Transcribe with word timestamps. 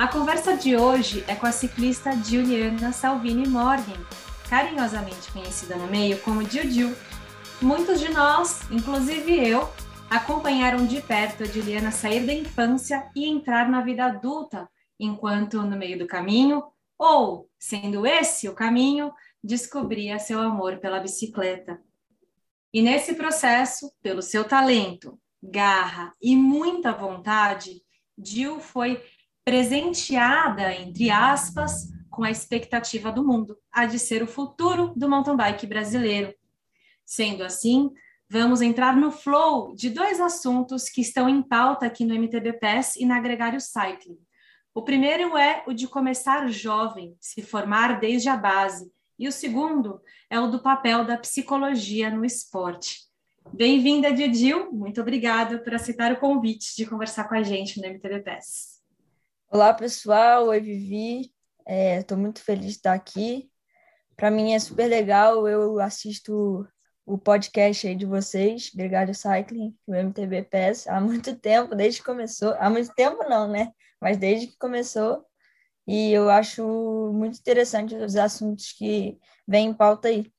A 0.00 0.08
conversa 0.08 0.56
de 0.56 0.74
hoje 0.78 1.22
é 1.28 1.34
com 1.34 1.44
a 1.44 1.52
ciclista 1.52 2.12
Juliana 2.24 2.90
Salvini 2.90 3.46
Morgan, 3.46 4.02
carinhosamente 4.48 5.30
conhecida 5.30 5.76
no 5.76 5.86
meio 5.88 6.18
como 6.22 6.42
Juju. 6.42 6.96
Muitos 7.60 8.00
de 8.00 8.08
nós, 8.08 8.62
inclusive 8.70 9.46
eu, 9.46 9.68
acompanharam 10.08 10.86
de 10.86 11.02
perto 11.02 11.42
a 11.42 11.46
Juliana 11.46 11.90
sair 11.90 12.24
da 12.24 12.32
infância 12.32 13.10
e 13.14 13.26
entrar 13.26 13.68
na 13.68 13.82
vida 13.82 14.06
adulta, 14.06 14.70
enquanto 14.98 15.60
no 15.60 15.76
meio 15.76 15.98
do 15.98 16.06
caminho, 16.06 16.64
ou, 16.96 17.50
sendo 17.58 18.06
esse 18.06 18.48
o 18.48 18.54
caminho, 18.54 19.12
descobria 19.44 20.18
seu 20.18 20.40
amor 20.40 20.78
pela 20.78 20.98
bicicleta. 20.98 21.78
E 22.72 22.80
nesse 22.80 23.12
processo, 23.12 23.92
pelo 24.00 24.22
seu 24.22 24.44
talento, 24.44 25.20
garra 25.42 26.14
e 26.22 26.34
muita 26.34 26.90
vontade, 26.90 27.82
Jill 28.18 28.60
foi 28.60 29.02
presenteada, 29.50 30.72
entre 30.76 31.10
aspas, 31.10 31.88
com 32.08 32.22
a 32.22 32.30
expectativa 32.30 33.10
do 33.10 33.26
mundo, 33.26 33.58
a 33.72 33.84
de 33.84 33.98
ser 33.98 34.22
o 34.22 34.26
futuro 34.28 34.92
do 34.94 35.08
mountain 35.08 35.36
bike 35.36 35.66
brasileiro. 35.66 36.32
Sendo 37.04 37.42
assim, 37.42 37.90
vamos 38.28 38.62
entrar 38.62 38.96
no 38.96 39.10
flow 39.10 39.74
de 39.74 39.90
dois 39.90 40.20
assuntos 40.20 40.88
que 40.88 41.00
estão 41.00 41.28
em 41.28 41.42
pauta 41.42 41.84
aqui 41.84 42.04
no 42.04 42.14
MTB 42.14 42.60
PES 42.60 42.94
e 42.94 43.04
na 43.04 43.18
Gregário 43.18 43.60
Cycling. 43.60 44.20
O 44.72 44.82
primeiro 44.82 45.36
é 45.36 45.64
o 45.66 45.72
de 45.72 45.88
começar 45.88 46.46
jovem, 46.46 47.16
se 47.18 47.42
formar 47.42 47.98
desde 47.98 48.28
a 48.28 48.36
base, 48.36 48.88
e 49.18 49.26
o 49.26 49.32
segundo 49.32 50.00
é 50.30 50.38
o 50.38 50.46
do 50.46 50.62
papel 50.62 51.04
da 51.04 51.18
psicologia 51.18 52.08
no 52.08 52.24
esporte. 52.24 53.00
Bem-vinda, 53.52 54.12
Didil. 54.12 54.70
Muito 54.70 55.00
obrigada 55.00 55.58
por 55.58 55.74
aceitar 55.74 56.12
o 56.12 56.20
convite 56.20 56.76
de 56.76 56.86
conversar 56.86 57.24
com 57.24 57.34
a 57.34 57.42
gente 57.42 57.80
no 57.80 57.88
MTB 57.88 58.20
PES. 58.20 58.79
Olá, 59.52 59.74
pessoal. 59.74 60.46
Oi, 60.46 60.60
Vivi. 60.60 61.34
Estou 61.66 62.16
é, 62.16 62.20
muito 62.20 62.40
feliz 62.40 62.66
de 62.66 62.70
estar 62.70 62.92
aqui. 62.92 63.50
Para 64.16 64.30
mim 64.30 64.52
é 64.52 64.58
super 64.60 64.86
legal. 64.86 65.48
Eu 65.48 65.80
assisto 65.80 66.64
o 67.04 67.18
podcast 67.18 67.84
aí 67.88 67.96
de 67.96 68.06
vocês, 68.06 68.70
Gregário 68.72 69.12
Cycling, 69.12 69.76
o 69.88 69.92
MTB 69.92 70.44
PES, 70.44 70.86
há 70.86 71.00
muito 71.00 71.34
tempo, 71.34 71.74
desde 71.74 71.98
que 71.98 72.06
começou. 72.06 72.54
Há 72.60 72.70
muito 72.70 72.94
tempo 72.94 73.28
não, 73.28 73.48
né? 73.48 73.72
Mas 74.00 74.16
desde 74.16 74.46
que 74.46 74.56
começou. 74.56 75.26
E 75.84 76.12
eu 76.12 76.30
acho 76.30 77.10
muito 77.12 77.40
interessante 77.40 77.96
os 77.96 78.14
assuntos 78.14 78.70
que 78.70 79.18
vêm 79.48 79.70
em 79.70 79.74
pauta 79.74 80.06
aí. 80.06 80.32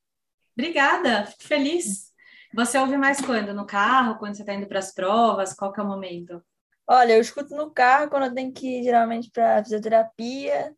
Obrigada, 0.56 1.26
fico 1.26 1.44
feliz. 1.44 2.10
Você 2.54 2.78
ouve 2.78 2.96
mais 2.96 3.20
quando? 3.20 3.52
No 3.52 3.66
carro, 3.66 4.18
quando 4.18 4.36
você 4.36 4.42
está 4.42 4.54
indo 4.54 4.66
para 4.66 4.78
as 4.78 4.94
provas? 4.94 5.52
Qual 5.52 5.70
que 5.70 5.80
é 5.80 5.82
o 5.82 5.86
momento? 5.86 6.42
Olha, 6.88 7.14
eu 7.14 7.20
escuto 7.20 7.54
no 7.54 7.70
carro 7.70 8.10
quando 8.10 8.24
eu 8.24 8.34
tenho 8.34 8.52
que 8.52 8.80
ir 8.80 8.82
geralmente 8.84 9.30
para 9.30 9.62
fisioterapia, 9.62 10.74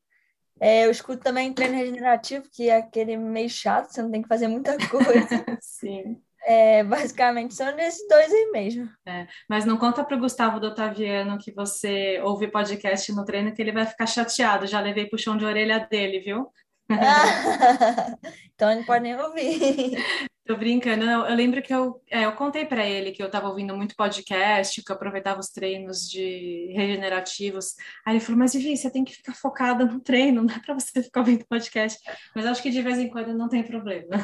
é, 0.60 0.86
eu 0.86 0.90
escuto 0.90 1.22
também 1.22 1.52
treino 1.52 1.74
regenerativo, 1.74 2.48
que 2.52 2.68
é 2.68 2.76
aquele 2.76 3.16
meio 3.16 3.50
chato, 3.50 3.90
você 3.90 4.02
não 4.02 4.10
tem 4.10 4.22
que 4.22 4.28
fazer 4.28 4.48
muita 4.48 4.76
coisa. 4.88 5.44
Sim. 5.60 6.20
É, 6.46 6.84
basicamente 6.84 7.54
são 7.54 7.74
nesses 7.74 8.06
dois 8.06 8.30
aí 8.30 8.50
mesmo. 8.52 8.88
É, 9.06 9.26
mas 9.48 9.64
não 9.64 9.78
conta 9.78 10.04
para 10.04 10.16
o 10.16 10.20
Gustavo 10.20 10.60
do 10.60 10.66
Otaviano 10.66 11.38
que 11.38 11.50
você 11.52 12.20
ouve 12.22 12.48
podcast 12.48 13.10
no 13.12 13.24
treino, 13.24 13.52
que 13.52 13.62
ele 13.62 13.72
vai 13.72 13.86
ficar 13.86 14.06
chateado. 14.06 14.66
Já 14.66 14.78
levei 14.80 15.08
puxão 15.08 15.38
de 15.38 15.44
orelha 15.44 15.78
dele, 15.90 16.20
viu? 16.20 16.50
Ah, 16.90 18.16
então 18.54 18.70
ele 18.70 18.80
não 18.80 18.86
pode 18.86 19.02
nem 19.02 19.16
ouvir. 19.16 19.96
Tô 20.46 20.56
brincando. 20.58 21.04
Eu, 21.04 21.24
eu 21.24 21.34
lembro 21.34 21.62
que 21.62 21.72
eu, 21.72 22.02
é, 22.10 22.26
eu 22.26 22.32
contei 22.32 22.66
para 22.66 22.84
ele 22.84 23.12
que 23.12 23.22
eu 23.22 23.28
estava 23.28 23.48
ouvindo 23.48 23.74
muito 23.74 23.96
podcast, 23.96 24.82
que 24.82 24.92
eu 24.92 24.94
aproveitava 24.94 25.40
os 25.40 25.48
treinos 25.48 26.06
de 26.06 26.70
regenerativos. 26.76 27.74
Aí 28.04 28.14
ele 28.14 28.20
falou: 28.20 28.40
Mas 28.40 28.52
Vivi, 28.52 28.76
você 28.76 28.90
tem 28.90 29.04
que 29.04 29.14
ficar 29.14 29.32
focada 29.32 29.86
no 29.86 30.00
treino, 30.00 30.42
não 30.42 30.54
é 30.54 30.58
para 30.58 30.74
você 30.74 31.02
ficar 31.02 31.20
ouvindo 31.20 31.46
podcast. 31.46 31.98
Mas 32.36 32.44
acho 32.44 32.62
que 32.62 32.70
de 32.70 32.82
vez 32.82 32.98
em 32.98 33.08
quando 33.08 33.32
não 33.32 33.48
tem 33.48 33.62
problema. 33.62 34.16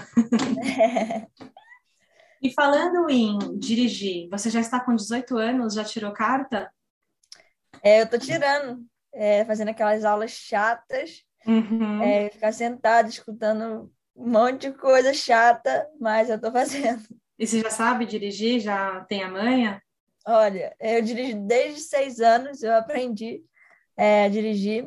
É. 0.79 1.27
E 2.43 2.51
falando 2.55 3.11
em 3.11 3.59
dirigir, 3.59 4.27
você 4.31 4.49
já 4.49 4.61
está 4.61 4.81
com 4.81 4.97
18 4.97 5.37
anos, 5.37 5.75
já 5.75 5.85
tirou 5.85 6.11
carta? 6.11 6.73
É, 7.83 8.01
eu 8.01 8.09
tô 8.09 8.19
tirando, 8.19 8.83
é, 9.13 9.45
fazendo 9.45 9.69
aquelas 9.69 10.07
aulas 10.07 10.31
chatas, 10.31 11.23
uhum. 11.47 12.03
é, 12.03 12.31
ficar 12.31 12.53
sentada 12.53 13.09
escutando 13.09 13.91
um 14.15 14.31
monte 14.31 14.71
de 14.71 14.77
coisa 14.77 15.15
chata, 15.15 15.89
mas 16.01 16.29
eu 16.29 16.41
tô 16.41 16.51
fazendo. 16.53 17.03
E 17.39 17.47
você 17.47 17.61
já 17.61 17.71
sabe 17.71 18.05
dirigir? 18.05 18.61
Já 18.61 19.05
tem 19.05 19.23
a 19.23 19.29
manha? 19.29 19.83
Olha, 20.27 20.77
eu 20.79 21.01
dirijo 21.01 21.39
desde 21.47 21.81
seis 21.81 22.21
anos, 22.21 22.63
eu 22.63 22.75
aprendi 22.75 23.43
é, 23.97 24.25
a 24.25 24.29
dirigir 24.29 24.87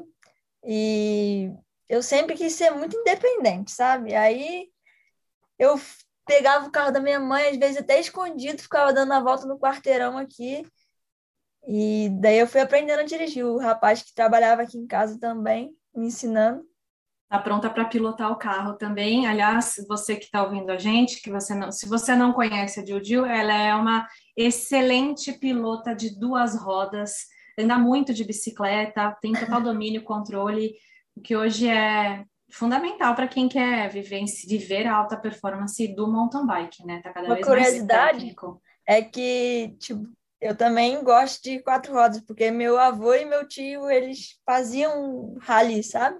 e 0.63 1.51
eu 1.89 2.01
sempre 2.01 2.35
quis 2.35 2.53
ser 2.53 2.71
muito 2.71 2.95
independente, 2.95 3.71
sabe? 3.71 4.15
Aí 4.15 4.67
eu 5.57 5.79
pegava 6.25 6.67
o 6.67 6.71
carro 6.71 6.91
da 6.91 6.99
minha 6.99 7.19
mãe, 7.19 7.49
às 7.49 7.57
vezes 7.57 7.77
até 7.77 7.99
escondido, 7.99 8.61
ficava 8.61 8.93
dando 8.93 9.11
a 9.13 9.19
volta 9.19 9.45
no 9.45 9.59
quarteirão 9.59 10.17
aqui. 10.17 10.65
E 11.67 12.09
daí 12.19 12.39
eu 12.39 12.47
fui 12.47 12.61
aprendendo 12.61 12.99
a 12.99 13.03
dirigir. 13.03 13.45
O 13.45 13.57
rapaz 13.57 14.01
que 14.01 14.13
trabalhava 14.13 14.61
aqui 14.61 14.77
em 14.77 14.87
casa 14.87 15.19
também, 15.19 15.75
me 15.95 16.07
ensinando 16.07 16.63
está 17.33 17.39
pronta 17.39 17.67
para 17.67 17.85
pilotar 17.85 18.31
o 18.31 18.35
carro 18.35 18.73
também. 18.73 19.25
Aliás, 19.25 19.75
você 19.87 20.15
que 20.15 20.25
está 20.25 20.43
ouvindo 20.43 20.69
a 20.69 20.77
gente, 20.77 21.19
que 21.19 21.31
você 21.31 21.55
não, 21.55 21.71
se 21.71 21.89
você 21.89 22.15
não 22.15 22.31
conhece 22.31 22.79
a 22.79 22.85
Juju, 22.85 23.25
ela 23.25 23.53
é 23.53 23.73
uma 23.73 24.07
excelente 24.37 25.33
pilota 25.33 25.95
de 25.95 26.19
duas 26.19 26.55
rodas, 26.55 27.25
anda 27.57 27.77
muito 27.77 28.13
de 28.13 28.23
bicicleta, 28.23 29.17
tem 29.19 29.33
total 29.33 29.61
domínio, 29.61 30.03
controle, 30.03 30.75
o 31.15 31.21
que 31.21 31.35
hoje 31.35 31.67
é 31.67 32.23
fundamental 32.51 33.15
para 33.15 33.27
quem 33.27 33.49
quer 33.49 33.89
viver, 33.89 34.23
viver 34.47 34.85
a 34.85 34.95
alta 34.95 35.17
performance 35.17 35.87
do 35.95 36.07
mountain 36.07 36.45
bike, 36.45 36.85
né? 36.85 37.01
Tá 37.01 37.11
cada 37.11 37.25
uma 37.25 37.35
vez 37.35 37.47
curiosidade 37.47 38.35
é 38.87 39.01
que 39.01 39.75
tipo 39.79 40.07
eu 40.43 40.55
também 40.55 41.01
gosto 41.03 41.41
de 41.41 41.59
quatro 41.59 41.93
rodas, 41.93 42.19
porque 42.21 42.51
meu 42.51 42.77
avô 42.77 43.13
e 43.13 43.25
meu 43.25 43.47
tio, 43.47 43.89
eles 43.89 44.39
faziam 44.45 45.37
rally, 45.39 45.81
sabe? 45.83 46.17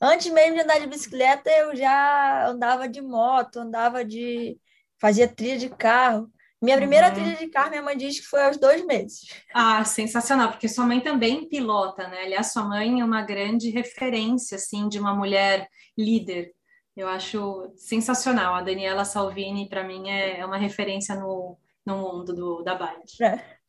Antes 0.00 0.30
mesmo 0.30 0.56
de 0.56 0.60
andar 0.60 0.78
de 0.78 0.86
bicicleta, 0.86 1.50
eu 1.50 1.74
já 1.74 2.46
andava 2.46 2.86
de 2.88 3.00
moto, 3.00 3.58
andava 3.58 4.04
de. 4.04 4.58
fazia 5.00 5.26
trilha 5.26 5.56
de 5.56 5.70
carro. 5.70 6.30
Minha 6.60 6.76
primeira 6.76 7.08
uhum. 7.08 7.14
trilha 7.14 7.36
de 7.36 7.48
carro, 7.48 7.70
minha 7.70 7.82
mãe 7.82 7.96
diz 7.96 8.20
que 8.20 8.26
foi 8.26 8.42
aos 8.42 8.58
dois 8.58 8.84
meses. 8.86 9.20
Ah, 9.54 9.84
sensacional, 9.84 10.50
porque 10.50 10.68
sua 10.68 10.86
mãe 10.86 11.00
também 11.00 11.48
pilota, 11.48 12.06
né? 12.08 12.22
Aliás, 12.22 12.52
sua 12.52 12.64
mãe 12.64 13.00
é 13.00 13.04
uma 13.04 13.22
grande 13.22 13.70
referência, 13.70 14.56
assim, 14.56 14.88
de 14.88 14.98
uma 14.98 15.14
mulher 15.14 15.68
líder. 15.96 16.52
Eu 16.96 17.08
acho 17.08 17.72
sensacional. 17.76 18.54
A 18.54 18.62
Daniela 18.62 19.04
Salvini, 19.04 19.68
para 19.68 19.84
mim, 19.84 20.08
é, 20.08 20.40
é 20.40 20.46
uma 20.46 20.56
referência 20.56 21.14
no, 21.14 21.58
no 21.84 21.98
mundo 21.98 22.34
do, 22.34 22.62
da 22.62 22.74
bike. 22.74 23.16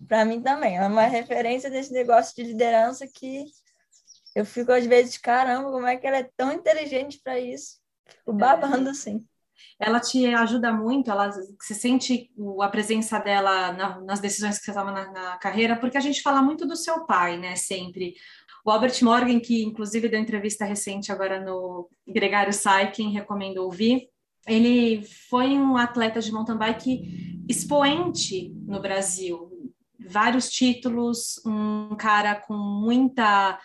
Para 0.07 0.25
mim 0.25 0.41
também, 0.41 0.77
é 0.77 0.87
uma 0.87 1.03
referência 1.03 1.69
desse 1.69 1.91
negócio 1.91 2.35
de 2.35 2.43
liderança 2.43 3.07
que 3.07 3.45
eu 4.35 4.45
fico 4.45 4.71
às 4.71 4.85
vezes, 4.85 5.17
caramba, 5.17 5.71
como 5.71 5.87
é 5.87 5.95
que 5.95 6.05
ela 6.05 6.17
é 6.17 6.29
tão 6.35 6.51
inteligente 6.51 7.19
para 7.23 7.39
isso? 7.39 7.77
Fico 8.05 8.31
é. 8.31 8.33
babando 8.33 8.89
é. 8.89 8.91
assim. 8.91 9.25
Ela 9.79 9.99
te 9.99 10.25
ajuda 10.27 10.71
muito, 10.73 11.09
ela 11.09 11.29
você 11.29 11.73
sente 11.73 12.29
a 12.61 12.67
presença 12.67 13.19
dela 13.19 13.71
na, 13.71 14.01
nas 14.01 14.19
decisões 14.19 14.59
que 14.59 14.65
você 14.65 14.73
toma 14.73 14.91
na, 14.91 15.11
na, 15.11 15.37
carreira, 15.37 15.77
porque 15.77 15.97
a 15.97 16.01
gente 16.01 16.21
fala 16.21 16.41
muito 16.41 16.65
do 16.65 16.75
seu 16.75 17.05
pai, 17.05 17.37
né? 17.37 17.55
Sempre. 17.55 18.15
O 18.65 18.71
Albert 18.71 19.01
Morgan, 19.01 19.39
que 19.39 19.63
inclusive 19.63 20.09
deu 20.09 20.19
entrevista 20.19 20.65
recente 20.65 21.11
agora 21.11 21.39
no 21.39 21.89
Gregário 22.07 22.53
Cycling, 22.53 23.13
recomendo 23.13 23.59
ouvir. 23.59 24.09
Ele 24.47 25.03
foi 25.29 25.57
um 25.57 25.75
atleta 25.75 26.21
de 26.21 26.31
mountain 26.31 26.57
bike 26.57 27.45
expoente 27.49 28.49
no 28.65 28.79
Brasil, 28.79 29.51
vários 29.99 30.49
títulos, 30.49 31.41
um 31.45 31.95
cara 31.95 32.35
com 32.35 32.55
muita 32.55 33.59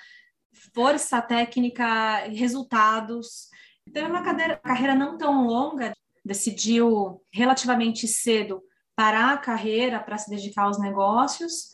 força 0.74 1.20
técnica, 1.20 2.26
resultados. 2.28 3.48
Teve 3.92 4.08
uma 4.08 4.22
cadeira, 4.22 4.56
carreira 4.56 4.94
não 4.94 5.18
tão 5.18 5.46
longa, 5.46 5.92
decidiu 6.24 7.22
relativamente 7.32 8.06
cedo 8.06 8.62
parar 8.94 9.32
a 9.32 9.38
carreira 9.38 9.98
para 10.00 10.18
se 10.18 10.28
dedicar 10.30 10.64
aos 10.64 10.78
negócios. 10.78 11.70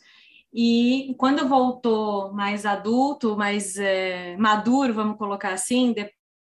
E 0.53 1.15
quando 1.19 1.49
voltou 1.49 2.33
mais 2.33 2.65
adulto, 2.65 3.37
mais 3.37 3.77
é, 3.77 4.37
maduro, 4.37 4.95
vamos 4.95 5.19
colocar 5.19 5.53
assim, 5.53 5.93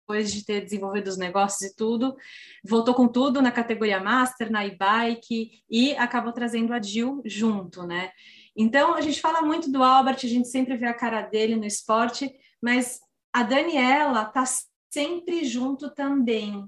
depois 0.07 0.33
de 0.33 0.45
ter 0.45 0.61
desenvolvido 0.63 1.09
os 1.09 1.17
negócios 1.17 1.69
e 1.69 1.75
tudo, 1.75 2.17
voltou 2.65 2.95
com 2.95 3.09
tudo 3.09 3.43
na 3.43 3.51
categoria 3.51 3.99
Master, 3.99 4.53
na 4.53 4.65
e-bike, 4.65 5.65
e 5.69 5.97
acabou 5.97 6.33
trazendo 6.33 6.73
a 6.73 6.81
Jill 6.81 7.21
junto, 7.25 7.83
né? 7.85 8.13
Então, 8.57 8.95
a 8.95 9.01
gente 9.01 9.21
fala 9.21 9.43
muito 9.43 9.69
do 9.69 9.83
Albert, 9.83 10.19
a 10.23 10.29
gente 10.29 10.47
sempre 10.47 10.77
vê 10.77 10.87
a 10.87 10.95
cara 10.95 11.23
dele 11.23 11.57
no 11.57 11.65
esporte, 11.65 12.33
mas 12.63 13.01
a 13.33 13.43
Daniela 13.43 14.23
está 14.23 14.45
sempre 14.93 15.45
junto 15.45 15.93
também. 15.93 16.65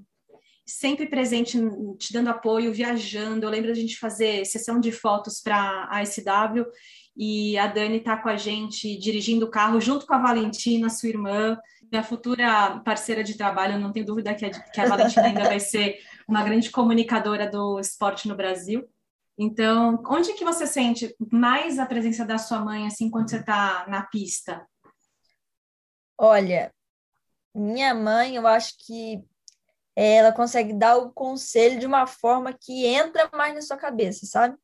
sempre 0.69 1.07
presente, 1.07 1.57
te 1.97 2.13
dando 2.13 2.29
apoio, 2.29 2.71
viajando. 2.71 3.45
Eu 3.45 3.49
lembro 3.49 3.71
a 3.71 3.73
gente 3.73 3.97
fazer 3.97 4.45
sessão 4.45 4.79
de 4.79 4.91
fotos 4.91 5.41
para 5.41 5.87
a 5.89 6.05
SW 6.05 6.63
e 7.17 7.57
a 7.57 7.67
Dani 7.67 7.97
está 7.97 8.15
com 8.17 8.29
a 8.29 8.37
gente 8.37 8.97
dirigindo 8.97 9.45
o 9.45 9.49
carro 9.49 9.81
junto 9.81 10.05
com 10.05 10.13
a 10.13 10.19
Valentina, 10.19 10.89
sua 10.89 11.09
irmã, 11.09 11.57
minha 11.91 12.03
futura 12.03 12.79
parceira 12.85 13.23
de 13.23 13.35
trabalho. 13.35 13.79
Não 13.79 13.91
tenho 13.91 14.05
dúvida 14.05 14.35
que 14.35 14.45
a, 14.45 14.49
que 14.49 14.81
a 14.81 14.87
Valentina 14.87 15.27
ainda 15.27 15.43
vai 15.43 15.59
ser 15.59 15.99
uma 16.27 16.43
grande 16.43 16.69
comunicadora 16.69 17.49
do 17.49 17.79
esporte 17.79 18.27
no 18.27 18.35
Brasil. 18.35 18.87
Então, 19.37 20.03
onde 20.07 20.33
que 20.33 20.43
você 20.43 20.67
sente 20.67 21.15
mais 21.31 21.79
a 21.79 21.85
presença 21.85 22.25
da 22.25 22.37
sua 22.37 22.59
mãe 22.59 22.85
assim 22.85 23.09
quando 23.09 23.29
você 23.29 23.37
está 23.37 23.85
na 23.87 24.03
pista? 24.03 24.67
Olha, 26.17 26.73
minha 27.55 27.93
mãe, 27.93 28.35
eu 28.35 28.45
acho 28.45 28.73
que 28.85 29.23
ela 29.95 30.31
consegue 30.31 30.73
dar 30.73 30.97
o 30.97 31.11
conselho 31.11 31.79
de 31.79 31.85
uma 31.85 32.05
forma 32.05 32.53
que 32.53 32.85
entra 32.85 33.29
mais 33.33 33.53
na 33.53 33.61
sua 33.61 33.77
cabeça, 33.77 34.25
sabe? 34.25 34.57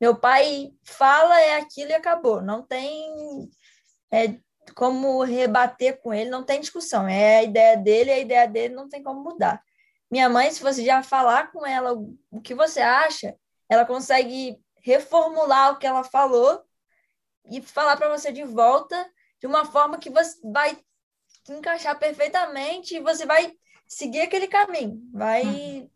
Meu 0.00 0.18
pai 0.18 0.72
fala 0.82 1.40
é 1.40 1.56
aquilo 1.56 1.90
e 1.90 1.94
acabou. 1.94 2.42
Não 2.42 2.62
tem 2.62 3.50
é, 4.10 4.38
como 4.74 5.22
rebater 5.22 6.00
com 6.00 6.12
ele, 6.12 6.30
não 6.30 6.42
tem 6.42 6.60
discussão. 6.60 7.06
É 7.08 7.38
a 7.38 7.42
ideia 7.42 7.76
dele, 7.76 8.10
a 8.10 8.18
ideia 8.18 8.48
dele 8.48 8.74
não 8.74 8.88
tem 8.88 9.02
como 9.02 9.22
mudar. 9.22 9.62
Minha 10.10 10.28
mãe, 10.28 10.50
se 10.50 10.62
você 10.62 10.84
já 10.84 11.02
falar 11.02 11.50
com 11.50 11.66
ela 11.66 11.92
o 12.30 12.40
que 12.40 12.54
você 12.54 12.80
acha, 12.80 13.36
ela 13.68 13.84
consegue 13.84 14.58
reformular 14.82 15.72
o 15.72 15.78
que 15.78 15.86
ela 15.86 16.04
falou 16.04 16.62
e 17.44 17.60
falar 17.60 17.96
para 17.96 18.08
você 18.08 18.30
de 18.30 18.44
volta 18.44 19.10
de 19.40 19.46
uma 19.46 19.64
forma 19.64 19.98
que 19.98 20.10
você 20.10 20.38
vai 20.44 20.78
encaixar 21.48 21.98
perfeitamente 21.98 22.96
e 22.96 23.00
você 23.00 23.26
vai 23.26 23.52
seguir 23.86 24.20
aquele 24.20 24.48
caminho. 24.48 25.00
Vai. 25.12 25.42
Uhum. 25.42 25.90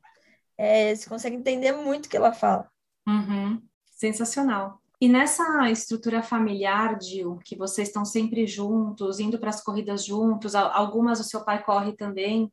É, 0.56 0.94
você 0.94 1.08
consegue 1.08 1.36
entender 1.36 1.72
muito 1.72 2.06
o 2.06 2.08
que 2.08 2.16
ela 2.16 2.32
fala. 2.32 2.70
Uhum. 3.06 3.62
Sensacional. 3.86 4.79
E 5.00 5.08
nessa 5.08 5.70
estrutura 5.70 6.22
familiar, 6.22 7.00
Gil, 7.00 7.38
que 7.42 7.56
vocês 7.56 7.88
estão 7.88 8.04
sempre 8.04 8.46
juntos, 8.46 9.18
indo 9.18 9.38
para 9.38 9.48
as 9.48 9.62
corridas 9.62 10.04
juntos, 10.04 10.54
algumas 10.54 11.20
o 11.20 11.24
seu 11.24 11.42
pai 11.42 11.62
corre 11.62 11.92
também, 11.92 12.52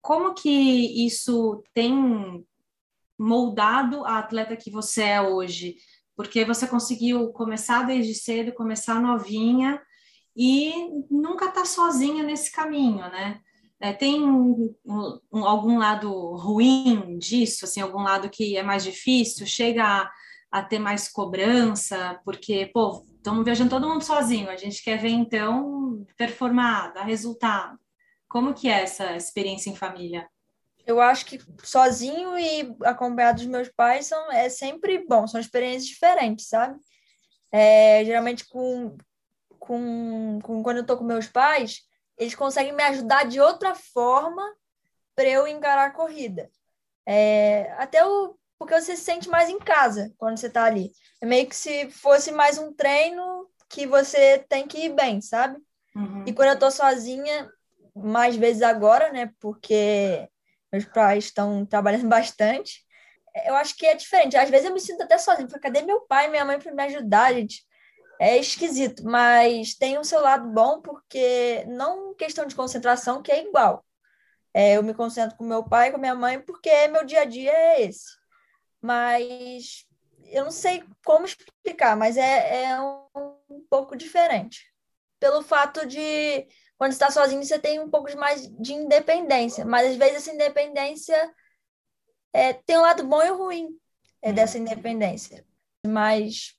como 0.00 0.34
que 0.34 1.04
isso 1.04 1.62
tem 1.74 2.46
moldado 3.18 4.04
a 4.04 4.18
atleta 4.18 4.56
que 4.56 4.70
você 4.70 5.02
é 5.02 5.20
hoje? 5.20 5.76
Porque 6.14 6.44
você 6.44 6.66
conseguiu 6.66 7.32
começar 7.32 7.82
desde 7.82 8.14
cedo, 8.14 8.54
começar 8.54 9.00
novinha 9.00 9.82
e 10.36 10.72
nunca 11.10 11.50
tá 11.50 11.64
sozinha 11.64 12.22
nesse 12.22 12.52
caminho, 12.52 13.00
né? 13.10 13.40
É, 13.80 13.92
tem 13.92 14.22
um, 14.22 14.74
um, 15.32 15.44
algum 15.44 15.76
lado 15.76 16.10
ruim 16.36 17.18
disso, 17.18 17.64
assim, 17.64 17.80
algum 17.80 18.02
lado 18.02 18.30
que 18.30 18.56
é 18.56 18.62
mais 18.62 18.84
difícil, 18.84 19.46
chega 19.46 19.84
a, 19.84 20.10
a 20.50 20.62
ter 20.62 20.78
mais 20.78 21.08
cobrança, 21.08 22.20
porque, 22.24 22.70
pô, 22.72 23.04
estamos 23.16 23.44
viajando 23.44 23.70
todo 23.70 23.88
mundo 23.88 24.04
sozinho, 24.04 24.48
a 24.48 24.56
gente 24.56 24.82
quer 24.82 24.98
ver, 24.98 25.10
então, 25.10 26.06
performar, 26.16 26.92
dar 26.92 27.04
resultado. 27.04 27.78
Como 28.28 28.54
que 28.54 28.68
é 28.68 28.82
essa 28.82 29.16
experiência 29.16 29.70
em 29.70 29.76
família? 29.76 30.28
eu 30.86 31.00
acho 31.00 31.26
que 31.26 31.40
sozinho 31.64 32.38
e 32.38 32.74
acompanhado 32.84 33.38
dos 33.38 33.46
meus 33.46 33.68
pais 33.68 34.06
são, 34.06 34.30
é 34.30 34.48
sempre 34.48 35.04
bom, 35.04 35.26
são 35.26 35.40
experiências 35.40 35.86
diferentes, 35.86 36.48
sabe? 36.48 36.78
É, 37.50 38.04
geralmente 38.04 38.46
com, 38.48 38.96
com, 39.58 40.38
com 40.40 40.62
quando 40.62 40.76
eu 40.76 40.82
estou 40.82 40.96
com 40.96 41.04
meus 41.04 41.26
pais, 41.26 41.80
eles 42.16 42.36
conseguem 42.36 42.72
me 42.72 42.84
ajudar 42.84 43.24
de 43.24 43.40
outra 43.40 43.74
forma 43.74 44.42
para 45.14 45.28
eu 45.28 45.48
encarar 45.48 45.86
a 45.86 45.92
corrida. 45.92 46.48
É, 47.04 47.72
até 47.78 48.06
o 48.06 48.38
porque 48.58 48.80
você 48.80 48.96
se 48.96 49.02
sente 49.02 49.28
mais 49.28 49.48
em 49.48 49.58
casa 49.58 50.12
quando 50.16 50.38
você 50.38 50.46
está 50.46 50.64
ali. 50.64 50.92
É 51.20 51.26
meio 51.26 51.46
que 51.46 51.56
se 51.56 51.90
fosse 51.90 52.32
mais 52.32 52.58
um 52.58 52.72
treino 52.72 53.48
que 53.68 53.86
você 53.86 54.38
tem 54.48 54.66
que 54.66 54.86
ir 54.86 54.94
bem, 54.94 55.20
sabe? 55.20 55.58
Uhum. 55.94 56.24
E 56.26 56.32
quando 56.32 56.48
eu 56.48 56.54
estou 56.54 56.70
sozinha, 56.70 57.50
mais 57.94 58.36
vezes 58.36 58.62
agora, 58.62 59.12
né? 59.12 59.30
Porque 59.40 60.28
meus 60.72 60.84
pais 60.86 61.24
estão 61.24 61.64
trabalhando 61.64 62.08
bastante. 62.08 62.84
Eu 63.44 63.54
acho 63.54 63.76
que 63.76 63.86
é 63.86 63.94
diferente. 63.94 64.36
Às 64.36 64.48
vezes 64.48 64.66
eu 64.66 64.72
me 64.72 64.80
sinto 64.80 65.02
até 65.02 65.18
sozinha. 65.18 65.48
Falei, 65.48 65.62
cadê 65.62 65.82
meu 65.82 66.00
pai 66.02 66.26
e 66.26 66.30
minha 66.30 66.44
mãe 66.44 66.58
para 66.58 66.72
me 66.72 66.82
ajudar, 66.84 67.34
gente? 67.34 67.64
É 68.18 68.36
esquisito, 68.38 69.04
mas 69.04 69.74
tem 69.74 69.98
o 69.98 70.04
seu 70.04 70.22
lado 70.22 70.48
bom, 70.48 70.80
porque 70.80 71.66
não 71.68 72.14
questão 72.14 72.46
de 72.46 72.54
concentração, 72.54 73.20
que 73.20 73.30
é 73.30 73.46
igual. 73.46 73.84
É, 74.54 74.78
eu 74.78 74.82
me 74.82 74.94
concentro 74.94 75.36
com 75.36 75.44
meu 75.44 75.62
pai 75.62 75.88
e 75.88 75.92
com 75.92 75.98
minha 75.98 76.14
mãe, 76.14 76.40
porque 76.40 76.88
meu 76.88 77.04
dia 77.04 77.22
a 77.22 77.24
dia 77.26 77.52
é 77.52 77.82
esse. 77.82 78.06
Mas 78.86 79.84
eu 80.30 80.44
não 80.44 80.50
sei 80.52 80.84
como 81.04 81.26
explicar, 81.26 81.96
mas 81.96 82.16
é, 82.16 82.66
é 82.66 82.80
um, 82.80 83.06
um 83.50 83.66
pouco 83.68 83.96
diferente. 83.96 84.72
Pelo 85.18 85.42
fato 85.42 85.84
de 85.84 86.46
quando 86.78 86.92
está 86.92 87.10
sozinho, 87.10 87.42
você 87.42 87.58
tem 87.58 87.80
um 87.80 87.90
pouco 87.90 88.16
mais 88.16 88.46
de 88.48 88.74
independência, 88.74 89.64
mas 89.64 89.90
às 89.90 89.96
vezes 89.96 90.16
essa 90.18 90.32
independência 90.32 91.34
é, 92.32 92.52
tem 92.52 92.78
um 92.78 92.82
lado 92.82 93.04
bom 93.04 93.20
e 93.20 93.30
ruim 93.30 93.68
é, 94.22 94.32
dessa 94.32 94.56
independência. 94.56 95.44
Mas 95.84 96.54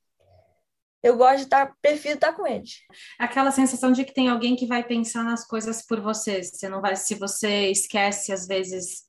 eu 1.01 1.15
gosto 1.15 1.37
de 1.37 1.43
estar, 1.43 1.73
prefiro 1.81 2.15
estar 2.15 2.33
com 2.33 2.45
eles. 2.45 2.81
Aquela 3.17 3.51
sensação 3.51 3.93
de 3.93 4.03
que 4.03 4.13
tem 4.13 4.27
alguém 4.27 4.53
que 4.57 4.67
vai 4.67 4.83
pensar 4.83 5.23
nas 5.23 5.47
coisas 5.47 5.85
por 5.85 6.01
você. 6.01 6.43
Você 6.43 6.67
não 6.67 6.81
vai, 6.81 6.97
se 6.97 7.15
você 7.15 7.69
esquece 7.69 8.33
às 8.33 8.45
vezes, 8.47 9.05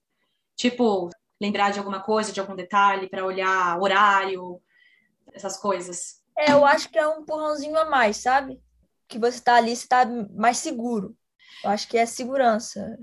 tipo, 0.56 1.10
lembrar 1.40 1.70
de 1.70 1.78
alguma 1.78 2.00
coisa, 2.00 2.32
de 2.32 2.40
algum 2.40 2.54
detalhe 2.54 3.08
para 3.08 3.24
olhar 3.24 3.80
horário, 3.80 4.60
essas 5.32 5.56
coisas. 5.56 6.22
É, 6.36 6.52
eu 6.52 6.64
acho 6.64 6.88
que 6.88 6.98
é 6.98 7.06
um 7.06 7.20
empurrãozinho 7.20 7.76
a 7.76 7.84
mais, 7.84 8.18
sabe? 8.18 8.60
que 9.08 9.18
você 9.18 9.38
está 9.38 9.56
ali, 9.56 9.74
você 9.74 9.84
está 9.84 10.04
mais 10.36 10.58
seguro. 10.58 11.16
Eu 11.64 11.70
acho 11.70 11.88
que 11.88 11.96
é 11.96 12.04
segurança. 12.04 12.98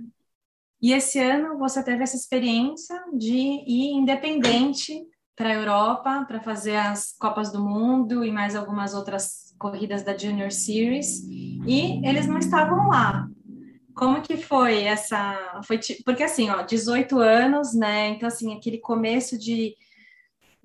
E 0.81 0.93
esse 0.93 1.19
ano 1.19 1.57
você 1.57 1.83
teve 1.83 2.03
essa 2.03 2.15
experiência 2.15 2.95
de 3.11 3.33
ir 3.33 3.93
independente 3.93 5.03
para 5.35 5.49
a 5.49 5.53
Europa 5.53 6.25
para 6.27 6.39
fazer 6.39 6.77
as 6.77 7.13
Copas 7.17 7.51
do 7.51 7.61
Mundo 7.61 8.23
e 8.23 8.31
mais 8.31 8.55
algumas 8.55 8.93
outras 8.93 9.53
corridas 9.57 10.03
da 10.03 10.15
Junior 10.15 10.51
Series 10.51 11.23
e 11.27 12.05
eles 12.07 12.27
não 12.27 12.37
estavam 12.37 12.87
lá. 12.87 13.27
Como 13.95 14.21
que 14.21 14.37
foi 14.37 14.83
essa 14.83 15.61
foi 15.65 15.79
porque 16.03 16.23
assim, 16.23 16.49
ó, 16.49 16.61
18 16.61 17.17
anos, 17.19 17.73
né? 17.73 18.09
Então 18.09 18.27
assim, 18.27 18.55
aquele 18.55 18.77
começo 18.77 19.37
de 19.37 19.75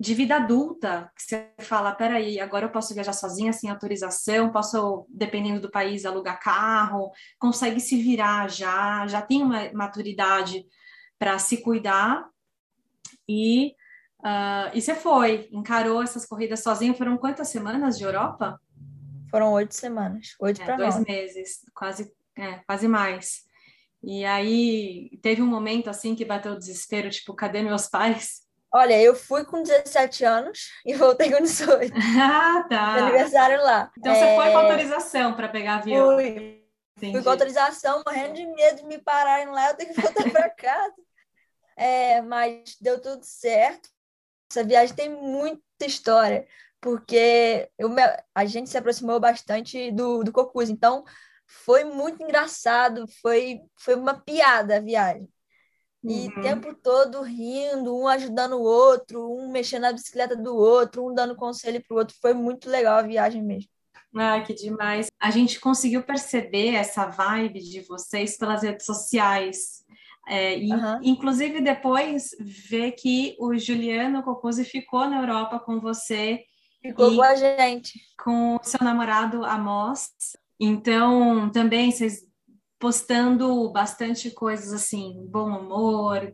de 0.01 0.15
vida 0.15 0.37
adulta, 0.37 1.11
que 1.15 1.21
você 1.21 1.51
fala, 1.59 1.93
peraí, 1.93 2.39
agora 2.39 2.65
eu 2.65 2.71
posso 2.71 2.91
viajar 2.91 3.13
sozinha 3.13 3.53
sem 3.53 3.69
autorização, 3.69 4.51
posso, 4.51 5.05
dependendo 5.07 5.61
do 5.61 5.69
país, 5.69 6.05
alugar 6.05 6.39
carro, 6.39 7.11
consegue 7.37 7.79
se 7.79 8.01
virar 8.01 8.49
já, 8.49 9.05
já 9.05 9.21
tem 9.21 9.43
uma 9.43 9.71
maturidade 9.73 10.65
para 11.19 11.37
se 11.37 11.57
cuidar 11.57 12.27
e, 13.29 13.75
uh, 14.21 14.73
e 14.73 14.81
você 14.81 14.95
foi, 14.95 15.47
encarou 15.51 16.01
essas 16.01 16.25
corridas 16.25 16.63
sozinha, 16.63 16.95
foram 16.95 17.15
quantas 17.15 17.49
semanas 17.49 17.95
de 17.95 18.03
Europa? 18.03 18.59
Foram 19.29 19.53
oito 19.53 19.75
semanas, 19.75 20.35
oito 20.39 20.63
é, 20.63 20.65
para 20.65 20.77
dois 20.77 20.99
meses, 21.01 21.59
quase, 21.75 22.11
é, 22.37 22.59
quase 22.65 22.87
mais. 22.87 23.41
E 24.03 24.25
aí 24.25 25.11
teve 25.21 25.41
um 25.41 25.47
momento 25.47 25.89
assim 25.89 26.15
que 26.15 26.25
bateu 26.25 26.53
o 26.53 26.57
desespero, 26.57 27.09
tipo, 27.09 27.35
cadê 27.35 27.61
meus 27.61 27.87
pais? 27.87 28.41
Olha, 28.73 28.99
eu 28.99 29.13
fui 29.13 29.43
com 29.43 29.61
17 29.61 30.23
anos 30.23 30.71
e 30.85 30.93
voltei 30.93 31.31
com 31.31 31.41
18. 31.41 31.93
Ah, 32.19 32.65
tá. 32.69 32.93
aniversário 32.95 33.61
lá. 33.61 33.91
Então 33.97 34.13
você 34.13 34.35
foi 34.35 34.51
com 34.51 34.59
é, 34.59 34.63
autorização 34.63 35.33
para 35.35 35.49
pegar 35.49 35.75
avião? 35.75 36.15
Fui. 36.15 36.61
Entendi. 36.97 37.13
Fui 37.13 37.23
com 37.23 37.29
autorização, 37.29 38.03
morrendo 38.05 38.33
de 38.33 38.45
medo 38.45 38.77
de 38.77 38.85
me 38.85 38.99
pararem 38.99 39.47
lá, 39.47 39.69
eu 39.69 39.75
tenho 39.75 39.93
que 39.93 40.01
voltar 40.01 40.29
para 40.29 40.49
casa. 40.55 40.95
É, 41.75 42.21
mas 42.21 42.77
deu 42.79 43.01
tudo 43.01 43.23
certo. 43.23 43.89
Essa 44.51 44.63
viagem 44.63 44.95
tem 44.95 45.09
muita 45.09 45.85
história, 45.85 46.45
porque 46.79 47.69
eu, 47.77 47.89
a 48.35 48.45
gente 48.45 48.69
se 48.69 48.77
aproximou 48.77 49.19
bastante 49.19 49.91
do, 49.91 50.23
do 50.23 50.31
Cocuz, 50.31 50.69
então 50.69 51.05
foi 51.63 51.83
muito 51.83 52.23
engraçado, 52.23 53.05
foi, 53.21 53.59
foi 53.77 53.95
uma 53.95 54.13
piada 54.13 54.77
a 54.77 54.81
viagem. 54.81 55.27
E 56.03 56.27
o 56.27 56.35
uhum. 56.35 56.41
tempo 56.41 56.73
todo 56.73 57.21
rindo, 57.21 57.95
um 57.95 58.07
ajudando 58.07 58.53
o 58.53 58.63
outro, 58.63 59.31
um 59.31 59.51
mexendo 59.51 59.83
na 59.83 59.93
bicicleta 59.93 60.35
do 60.35 60.55
outro, 60.55 61.05
um 61.05 61.13
dando 61.13 61.35
conselho 61.35 61.83
para 61.87 61.93
o 61.93 61.99
outro. 61.99 62.15
Foi 62.19 62.33
muito 62.33 62.67
legal 62.67 62.97
a 62.97 63.03
viagem 63.03 63.43
mesmo. 63.43 63.69
Ah, 64.15 64.41
que 64.41 64.53
demais. 64.53 65.11
A 65.19 65.29
gente 65.29 65.59
conseguiu 65.59 66.01
perceber 66.03 66.73
essa 66.73 67.05
vibe 67.05 67.59
de 67.59 67.81
vocês 67.81 68.35
pelas 68.35 68.63
redes 68.63 68.85
sociais. 68.85 69.85
É, 70.27 70.57
e, 70.57 70.71
uhum. 70.71 70.99
Inclusive, 71.03 71.61
depois 71.61 72.35
ver 72.39 72.93
que 72.93 73.35
o 73.39 73.55
Juliano 73.57 74.23
Cocuzzi 74.23 74.65
ficou 74.65 75.07
na 75.07 75.19
Europa 75.19 75.59
com 75.59 75.79
você. 75.79 76.43
Ficou 76.81 77.15
com 77.15 77.21
a 77.21 77.35
gente. 77.35 78.01
Com 78.21 78.55
o 78.55 78.63
seu 78.63 78.79
namorado 78.83 79.45
Amos. 79.45 80.09
Então, 80.63 81.49
também 81.51 81.91
vocês 81.91 82.19
postando 82.77 83.71
bastante 83.71 84.29
coisas 84.29 84.71
assim, 84.71 85.25
bom 85.27 85.49
humor, 85.49 86.31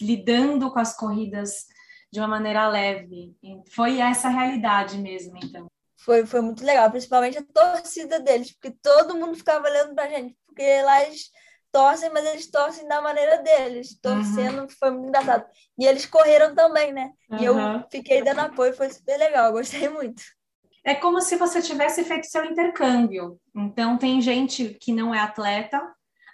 lidando 0.00 0.72
com 0.72 0.78
as 0.80 0.96
corridas 0.96 1.66
de 2.12 2.18
uma 2.18 2.26
maneira 2.26 2.68
leve. 2.68 3.32
Foi 3.72 4.00
essa 4.00 4.26
a 4.26 4.30
realidade 4.32 4.98
mesmo, 4.98 5.36
então. 5.36 5.66
Foi, 6.00 6.26
foi 6.26 6.40
muito 6.40 6.64
legal, 6.64 6.90
principalmente 6.90 7.38
a 7.38 7.44
torcida 7.44 8.18
deles, 8.18 8.50
porque 8.52 8.76
todo 8.82 9.16
mundo 9.16 9.36
ficava 9.36 9.68
olhando 9.68 9.94
pra 9.94 10.08
gente, 10.08 10.36
porque 10.46 10.82
lá 10.82 11.04
eles 11.04 11.30
torcem, 11.70 12.10
mas 12.10 12.26
eles 12.26 12.50
torcem 12.50 12.88
da 12.88 13.00
maneira 13.00 13.38
deles, 13.38 13.96
torcendo, 14.00 14.62
uhum. 14.62 14.68
foi 14.68 14.90
muito 14.90 15.08
engraçado. 15.08 15.46
E 15.78 15.86
eles 15.86 16.06
correram 16.06 16.56
também, 16.56 16.92
né? 16.92 17.12
Uhum. 17.30 17.38
E 17.38 17.44
eu 17.44 17.54
fiquei 17.88 18.20
dando 18.24 18.40
apoio, 18.40 18.74
foi 18.74 18.90
super 18.90 19.16
legal, 19.16 19.52
gostei 19.52 19.88
muito. 19.88 20.22
É 20.84 20.94
como 20.94 21.20
se 21.20 21.36
você 21.36 21.60
tivesse 21.60 22.04
feito 22.04 22.26
seu 22.26 22.44
intercâmbio. 22.44 23.38
Então, 23.54 23.98
tem 23.98 24.20
gente 24.20 24.76
que 24.80 24.92
não 24.92 25.14
é 25.14 25.20
atleta. 25.20 25.80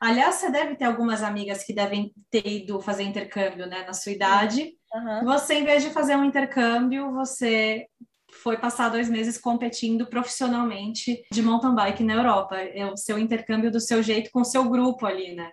Aliás, 0.00 0.36
você 0.36 0.50
deve 0.50 0.76
ter 0.76 0.84
algumas 0.84 1.22
amigas 1.22 1.64
que 1.64 1.74
devem 1.74 2.12
ter 2.30 2.46
ido 2.46 2.80
fazer 2.80 3.02
intercâmbio, 3.02 3.66
né, 3.66 3.84
na 3.86 3.92
sua 3.92 4.12
idade. 4.12 4.72
Uhum. 4.94 5.24
Você, 5.24 5.54
em 5.54 5.64
vez 5.64 5.82
de 5.82 5.90
fazer 5.90 6.16
um 6.16 6.24
intercâmbio, 6.24 7.12
você 7.12 7.86
foi 8.32 8.56
passar 8.58 8.88
dois 8.90 9.08
meses 9.08 9.38
competindo 9.38 10.06
profissionalmente 10.06 11.24
de 11.32 11.42
mountain 11.42 11.74
bike 11.74 12.04
na 12.04 12.14
Europa. 12.14 12.56
É 12.56 12.84
o 12.86 12.96
seu 12.96 13.18
intercâmbio 13.18 13.70
do 13.70 13.80
seu 13.80 14.02
jeito 14.02 14.30
com 14.30 14.40
o 14.40 14.44
seu 14.44 14.68
grupo 14.68 15.06
ali, 15.06 15.34
né? 15.34 15.50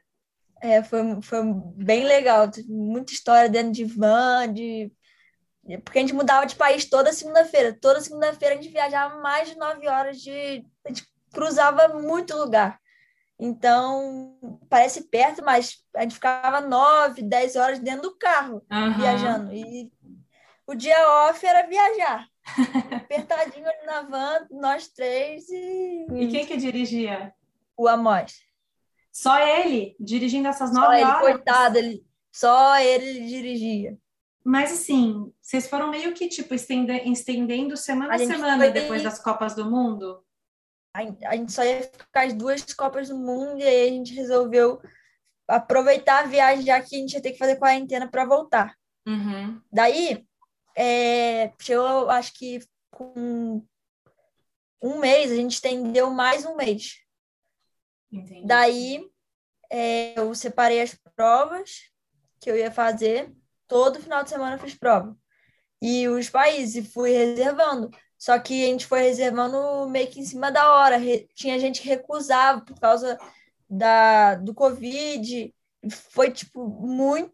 É, 0.62 0.82
foi, 0.84 1.22
foi 1.22 1.42
bem 1.76 2.06
legal. 2.06 2.50
Muita 2.68 3.12
história 3.12 3.50
dentro 3.50 3.72
de 3.72 3.86
van, 3.86 4.52
de... 4.52 4.92
Porque 5.84 6.00
a 6.00 6.02
gente 6.02 6.14
mudava 6.14 6.46
de 6.46 6.56
país 6.56 6.86
toda 6.86 7.14
segunda-feira. 7.14 7.78
Toda 7.80 8.02
segunda-feira 8.02 8.56
a 8.56 8.62
gente 8.62 8.72
viajava 8.72 9.20
mais 9.22 9.50
de 9.50 9.58
nove 9.58 9.88
horas 9.88 10.22
de... 10.22 10.66
A 10.86 10.90
gente 10.90 11.08
cruzava 11.34 11.88
muito 11.88 12.36
lugar. 12.36 12.80
Então, 13.40 14.38
parece 14.70 15.10
perto, 15.10 15.44
mas 15.44 15.78
a 15.96 16.02
gente 16.02 16.16
ficava 16.16 16.62
nove, 16.62 17.22
dez 17.22 17.56
horas 17.56 17.80
dentro 17.80 18.04
do 18.04 18.18
carro, 18.18 18.64
uhum. 18.72 18.94
viajando. 18.94 19.54
E 19.54 19.92
o 20.68 20.76
dia 20.76 21.28
off 21.28 21.46
era 21.46 21.68
viajar. 21.68 22.28
Apertadinho 23.04 23.68
ali 23.68 23.86
na 23.86 24.02
van, 24.04 24.48
nós 24.52 24.88
três 24.88 25.50
e. 25.50 26.06
E 26.12 26.28
quem 26.30 26.46
que 26.46 26.58
dirigia? 26.58 27.34
O 27.76 27.88
Amós. 27.88 28.42
Só 29.12 29.38
ele, 29.40 29.96
dirigindo 30.00 30.48
essas 30.48 30.74
nove 30.74 30.88
só 30.88 30.94
ele, 30.94 31.04
horas? 31.04 31.22
Coitado, 31.22 31.78
ele, 31.78 32.06
só 32.32 32.80
ele 32.80 33.28
dirigia. 33.28 33.98
Mas 34.44 34.74
assim, 34.74 35.32
vocês 35.42 35.68
foram 35.68 35.90
meio 35.90 36.14
que 36.14 36.28
tipo 36.28 36.54
estendendo 36.54 37.78
semana 37.78 38.14
a, 38.14 38.16
a 38.16 38.20
semana 38.20 38.70
depois 38.70 39.02
das 39.02 39.20
Copas 39.20 39.56
do 39.56 39.70
Mundo? 39.70 40.24
A 40.94 41.36
gente 41.36 41.52
só 41.52 41.64
ia 41.64 41.82
ficar 41.82 42.26
as 42.26 42.34
duas 42.34 42.62
Copas 42.74 43.10
do 43.10 43.18
Mundo 43.18 43.60
e 43.60 43.64
aí 43.64 43.88
a 43.88 43.92
gente 43.92 44.14
resolveu 44.14 44.82
aproveitar 45.48 46.24
a 46.24 46.28
viagem, 46.28 46.66
já 46.66 46.80
que 46.82 46.96
a 46.96 47.00
gente 47.00 47.14
ia 47.14 47.22
ter 47.22 47.32
que 47.32 47.38
fazer 47.38 47.56
quarentena 47.56 48.08
para 48.08 48.26
voltar. 48.26 48.78
Uhum. 49.08 49.62
Daí, 49.72 50.26
é, 50.76 51.52
chegou, 51.60 52.10
acho 52.10 52.34
que 52.34 52.60
com 52.92 53.66
um 54.82 55.00
mês, 55.00 55.32
a 55.32 55.36
gente 55.36 55.54
estendeu 55.54 56.10
mais 56.10 56.46
um 56.46 56.56
mês. 56.56 57.00
Entendi. 58.12 58.46
Daí, 58.46 59.10
é, 59.70 60.20
eu 60.20 60.34
separei 60.36 60.82
as 60.82 60.94
provas 61.16 61.90
que 62.40 62.52
eu 62.52 62.58
ia 62.58 62.70
fazer. 62.70 63.34
Todo 63.74 64.00
final 64.00 64.22
de 64.22 64.30
semana 64.30 64.56
eu 64.56 64.60
fiz 64.60 64.76
prova. 64.76 65.18
E 65.82 66.08
os 66.08 66.30
países, 66.30 66.94
fui 66.94 67.10
reservando. 67.10 67.90
Só 68.20 68.38
que 68.38 68.64
a 68.64 68.68
gente 68.68 68.86
foi 68.86 69.02
reservando 69.02 69.90
meio 69.90 70.08
que 70.12 70.20
em 70.20 70.26
cima 70.26 70.52
da 70.52 70.74
hora. 70.74 70.96
Re, 70.96 71.28
tinha 71.34 71.58
gente 71.58 71.82
que 71.82 71.90
recusava 71.90 72.62
por 72.62 72.80
causa 72.80 73.18
da, 73.68 74.36
do 74.36 74.54
Covid. 74.54 75.52
Foi, 76.12 76.30
tipo, 76.30 76.70
muito 76.86 77.34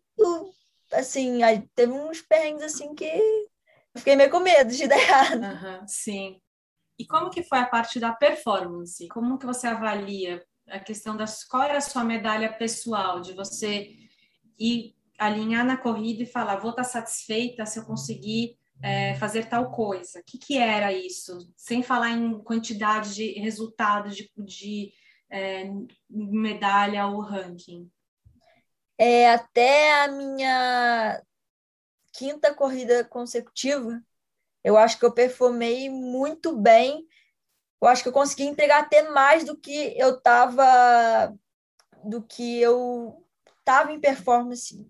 assim, 0.94 1.40
teve 1.76 1.92
uns 1.92 2.22
perrengues 2.22 2.64
assim 2.64 2.96
que 2.96 3.04
eu 3.04 3.98
fiquei 3.98 4.16
meio 4.16 4.32
com 4.32 4.40
medo 4.40 4.74
de 4.74 4.88
dar 4.88 4.96
errado. 4.98 5.44
Uhum, 5.44 5.88
sim. 5.90 6.42
E 6.98 7.06
como 7.06 7.30
que 7.30 7.44
foi 7.44 7.60
a 7.60 7.68
parte 7.68 8.00
da 8.00 8.14
performance? 8.14 9.10
Como 9.10 9.38
que 9.38 9.46
você 9.46 9.68
avalia 9.68 10.42
a 10.70 10.80
questão 10.80 11.18
das 11.18 11.44
qual 11.44 11.64
era 11.64 11.80
a 11.80 11.82
sua 11.82 12.06
medalha 12.06 12.54
pessoal 12.54 13.20
de 13.20 13.34
você 13.34 13.90
ir 14.58 14.96
alinhar 15.20 15.66
na 15.66 15.78
corrida 15.78 16.24
e 16.24 16.26
falar 16.26 16.58
vou 16.58 16.72
estar 16.72 16.84
satisfeita 16.84 17.66
se 17.66 17.80
eu 17.80 17.86
conseguir 17.86 18.58
é, 18.82 19.14
fazer 19.16 19.46
tal 19.46 19.72
coisa? 19.72 20.20
O 20.20 20.24
que, 20.24 20.38
que 20.38 20.58
era 20.58 20.94
isso? 20.94 21.52
Sem 21.56 21.84
falar 21.84 22.12
em 22.12 22.40
quantidade 22.40 23.14
de 23.14 23.34
resultados 23.40 24.16
de, 24.16 24.32
de 24.38 24.92
é, 25.30 25.70
medalha 26.10 27.06
ou 27.08 27.22
ranking 27.22 27.92
é, 29.00 29.32
até 29.32 30.04
a 30.04 30.10
minha 30.10 31.24
quinta 32.12 32.54
corrida 32.54 33.06
consecutiva, 33.06 34.04
eu 34.62 34.78
acho 34.78 35.00
que 35.00 35.06
eu 35.06 35.14
performei 35.14 35.90
muito 35.90 36.54
bem. 36.54 37.08
Eu 37.82 37.88
acho 37.88 38.04
que 38.04 38.10
eu 38.10 38.14
consegui 38.14 38.44
entregar 38.44 38.82
até 38.82 39.10
mais 39.10 39.46
do 39.46 39.58
que 39.58 39.98
eu 39.98 40.18
estava 40.18 41.34
do 42.04 42.22
que 42.22 42.60
eu 42.60 43.26
estava 43.60 43.94
em 43.94 44.00
performance, 44.02 44.86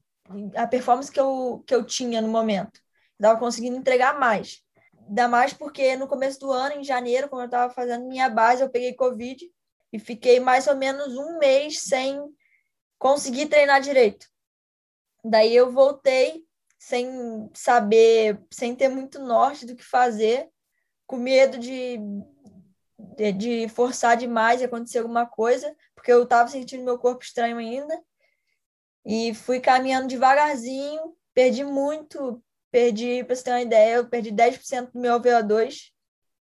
a 0.56 0.68
performance 0.68 1.12
que 1.12 1.20
eu, 1.20 1.64
que 1.66 1.74
eu 1.74 1.84
tinha 1.84 2.22
no 2.22 2.28
momento. 2.28 2.80
Estava 3.14 3.40
conseguindo 3.40 3.78
entregar 3.78 4.20
mais. 4.20 4.62
Ainda 5.08 5.28
mais 5.28 5.54
porque 5.54 5.96
no 5.96 6.08
começo 6.08 6.40
do 6.40 6.52
ano, 6.52 6.76
em 6.76 6.84
janeiro, 6.84 7.28
quando 7.28 7.42
eu 7.42 7.46
estava 7.46 7.74
fazendo 7.74 8.08
minha 8.08 8.30
base, 8.30 8.62
eu 8.62 8.70
peguei 8.70 8.94
Covid 8.94 9.44
e 9.92 10.00
fiquei 10.00 10.40
mais 10.40 10.68
ou 10.68 10.76
menos 10.76 11.18
um 11.18 11.40
mês 11.40 11.82
sem 11.82 12.22
consegui 12.98 13.46
treinar 13.48 13.82
direito. 13.82 14.28
Daí 15.24 15.56
eu 15.56 15.72
voltei 15.72 16.46
sem 16.78 17.50
saber, 17.54 18.40
sem 18.52 18.76
ter 18.76 18.90
muito 18.90 19.20
norte 19.20 19.66
do 19.66 19.76
que 19.76 19.84
fazer, 19.84 20.50
com 21.08 21.18
medo 21.18 21.58
de, 21.58 21.98
de, 23.18 23.32
de 23.32 23.70
forçar 23.70 24.16
demais 24.16 24.62
e 24.62 24.66
acontecer 24.66 25.00
alguma 25.00 25.26
coisa, 25.26 25.76
porque 25.96 26.12
eu 26.12 26.24
estava 26.24 26.48
sentindo 26.50 26.84
meu 26.84 26.98
corpo 26.98 27.24
estranho 27.24 27.58
ainda. 27.58 28.00
E 29.06 29.34
fui 29.34 29.60
caminhando 29.60 30.08
devagarzinho, 30.08 31.16
perdi 31.34 31.64
muito, 31.64 32.44
perdi, 32.72 33.24
para 33.24 33.36
você 33.36 33.44
ter 33.44 33.52
uma 33.52 33.62
ideia, 33.62 33.96
eu 33.96 34.10
perdi 34.10 34.32
10% 34.32 34.92
do 34.92 35.00
meu 35.00 35.20
VO2 35.20 35.92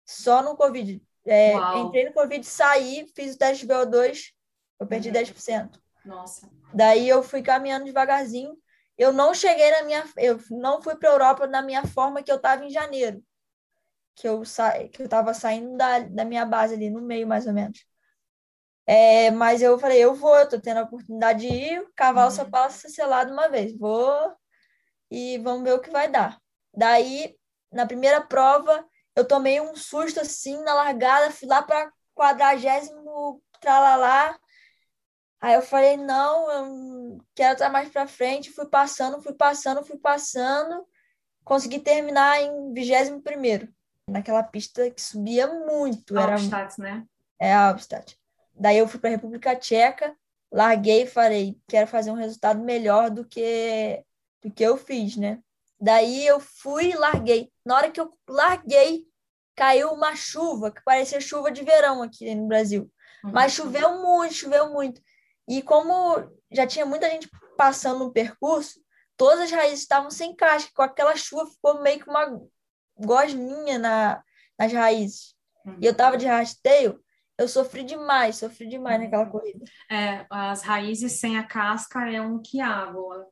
só 0.06 0.41
no 0.41 0.56
Covid. 0.56 1.01
É, 1.25 1.53
entrei 1.77 2.06
no 2.06 2.13
Covid, 2.13 2.46
saí, 2.46 3.06
fiz 3.15 3.36
o 3.36 3.38
teste 3.38 3.68
de 3.68 3.74
VO2, 3.74 4.32
eu 4.79 4.88
perdi 4.88 5.10
uhum. 5.10 5.15
10%. 5.15 5.79
Nossa. 6.06 6.50
Daí 6.74 7.08
eu 7.08 7.22
fui 7.22 7.41
caminhando 7.41 7.86
devagarzinho. 7.86 8.58
Eu 8.98 9.13
não 9.13 9.34
cheguei 9.34 9.72
na 9.72 9.84
minha. 9.84 10.06
Eu 10.18 10.39
não 10.50 10.82
fui 10.82 10.96
para 10.96 11.10
a 11.10 11.13
Europa 11.13 11.48
na 11.48 11.62
minha 11.62 11.86
forma 11.86 12.24
que 12.24 12.32
eu 12.32 12.38
estava 12.38 12.65
em 12.65 12.70
janeiro. 12.70 13.24
Que 14.15 14.27
eu, 14.27 14.44
sa... 14.44 14.72
que 14.88 15.01
eu 15.01 15.06
estava 15.06 15.34
saindo 15.34 15.77
da, 15.77 16.00
da 16.00 16.25
minha 16.25 16.46
base 16.46 16.74
ali, 16.74 16.89
no 16.89 17.01
meio 17.01 17.27
mais 17.27 17.48
ou 17.48 17.53
menos. 17.53 17.86
É, 18.91 19.29
mas 19.29 19.62
eu 19.62 19.77
falei, 19.77 20.00
eu 20.03 20.15
vou, 20.15 20.36
eu 20.36 20.50
tô 20.50 20.60
tendo 20.60 20.79
a 20.79 20.84
oportunidade 20.84 21.48
de 21.48 21.53
ir, 21.53 21.81
o 21.81 21.93
cavalo 21.96 22.31
uhum. 22.31 22.36
só 22.36 22.46
passa 22.46 22.89
selado 22.89 23.31
uma 23.31 23.48
vez. 23.48 23.77
Vou 23.77 24.36
e 25.12 25.38
vamos 25.39 25.63
ver 25.63 25.74
o 25.74 25.79
que 25.79 25.91
vai 25.91 26.10
dar. 26.10 26.39
Daí, 26.75 27.36
na 27.72 27.86
primeira 27.86 28.19
prova, 28.22 28.84
eu 29.15 29.27
tomei 29.27 29.62
um 29.62 29.75
susto 29.75 30.19
assim 30.19 30.58
na 30.63 30.74
largada, 30.74 31.31
fui 31.31 31.48
lá 31.48 31.62
para 31.62 31.91
quadragésimo 32.15 33.41
tralalá, 33.62 34.38
Aí 35.41 35.53
eu 35.53 35.62
falei, 35.62 35.96
não, 35.96 36.51
eu 36.51 37.17
quero 37.34 37.53
estar 37.53 37.69
mais 37.69 37.89
para 37.89 38.05
frente. 38.08 38.51
Fui 38.51 38.65
passando, 38.65 39.22
fui 39.22 39.34
passando, 39.34 39.86
fui 39.86 39.98
passando. 39.98 40.86
Consegui 41.46 41.79
terminar 41.79 42.41
em 42.41 42.74
21 42.74 43.22
primeiro 43.22 43.74
naquela 44.10 44.43
pista 44.43 44.89
que 44.91 45.01
subia 45.01 45.48
muito. 45.48 46.17
Albstadt, 46.17 46.81
era... 46.81 46.96
né? 46.96 47.05
É, 47.39 47.53
Albstadt. 47.53 48.19
Daí 48.59 48.77
eu 48.77 48.87
fui 48.87 48.99
para 48.99 49.09
a 49.09 49.13
República 49.13 49.55
Tcheca, 49.55 50.13
larguei 50.51 51.03
e 51.03 51.07
falei, 51.07 51.57
quero 51.67 51.87
fazer 51.87 52.11
um 52.11 52.15
resultado 52.15 52.61
melhor 52.61 53.09
do 53.09 53.23
que, 53.23 54.03
do 54.41 54.51
que 54.51 54.63
eu 54.63 54.75
fiz, 54.75 55.15
né? 55.15 55.39
Daí 55.79 56.27
eu 56.27 56.39
fui 56.39 56.91
e 56.91 56.95
larguei. 56.95 57.51
Na 57.65 57.75
hora 57.75 57.89
que 57.89 58.01
eu 58.01 58.13
larguei, 58.27 59.07
caiu 59.55 59.93
uma 59.93 60.15
chuva, 60.15 60.71
que 60.71 60.83
parecia 60.83 61.21
chuva 61.21 61.51
de 61.51 61.63
verão 61.63 62.01
aqui 62.01 62.35
no 62.35 62.47
Brasil. 62.47 62.91
Uhum. 63.23 63.31
Mas 63.31 63.53
choveu 63.53 64.01
muito, 64.01 64.33
choveu 64.33 64.71
muito. 64.71 65.01
E 65.47 65.61
como 65.61 66.29
já 66.51 66.67
tinha 66.67 66.85
muita 66.85 67.09
gente 67.09 67.29
passando 67.57 67.99
no 67.99 68.11
percurso, 68.11 68.81
todas 69.15 69.39
as 69.39 69.51
raízes 69.51 69.79
estavam 69.79 70.11
sem 70.11 70.35
casca, 70.35 70.71
com 70.75 70.81
aquela 70.81 71.15
chuva 71.15 71.45
ficou 71.45 71.81
meio 71.81 71.99
que 71.99 72.09
uma 72.09 72.41
gosminha 72.97 73.79
na, 73.79 74.23
nas 74.57 74.73
raízes. 74.73 75.33
Uhum. 75.65 75.77
E 75.81 75.85
eu 75.85 75.93
tava 75.93 76.17
de 76.17 76.25
rasteio, 76.25 77.01
eu 77.39 77.48
sofri 77.48 77.84
demais, 77.84 78.36
sofri 78.36 78.67
demais 78.67 78.98
uhum. 78.98 79.03
naquela 79.05 79.25
corrida. 79.25 79.63
É, 79.89 80.25
as 80.29 80.62
raízes 80.62 81.13
sem 81.13 81.38
a 81.38 81.43
casca 81.43 82.12
é 82.12 82.22
um 82.22 82.41
quiabo. 82.41 83.13
É 83.13 83.27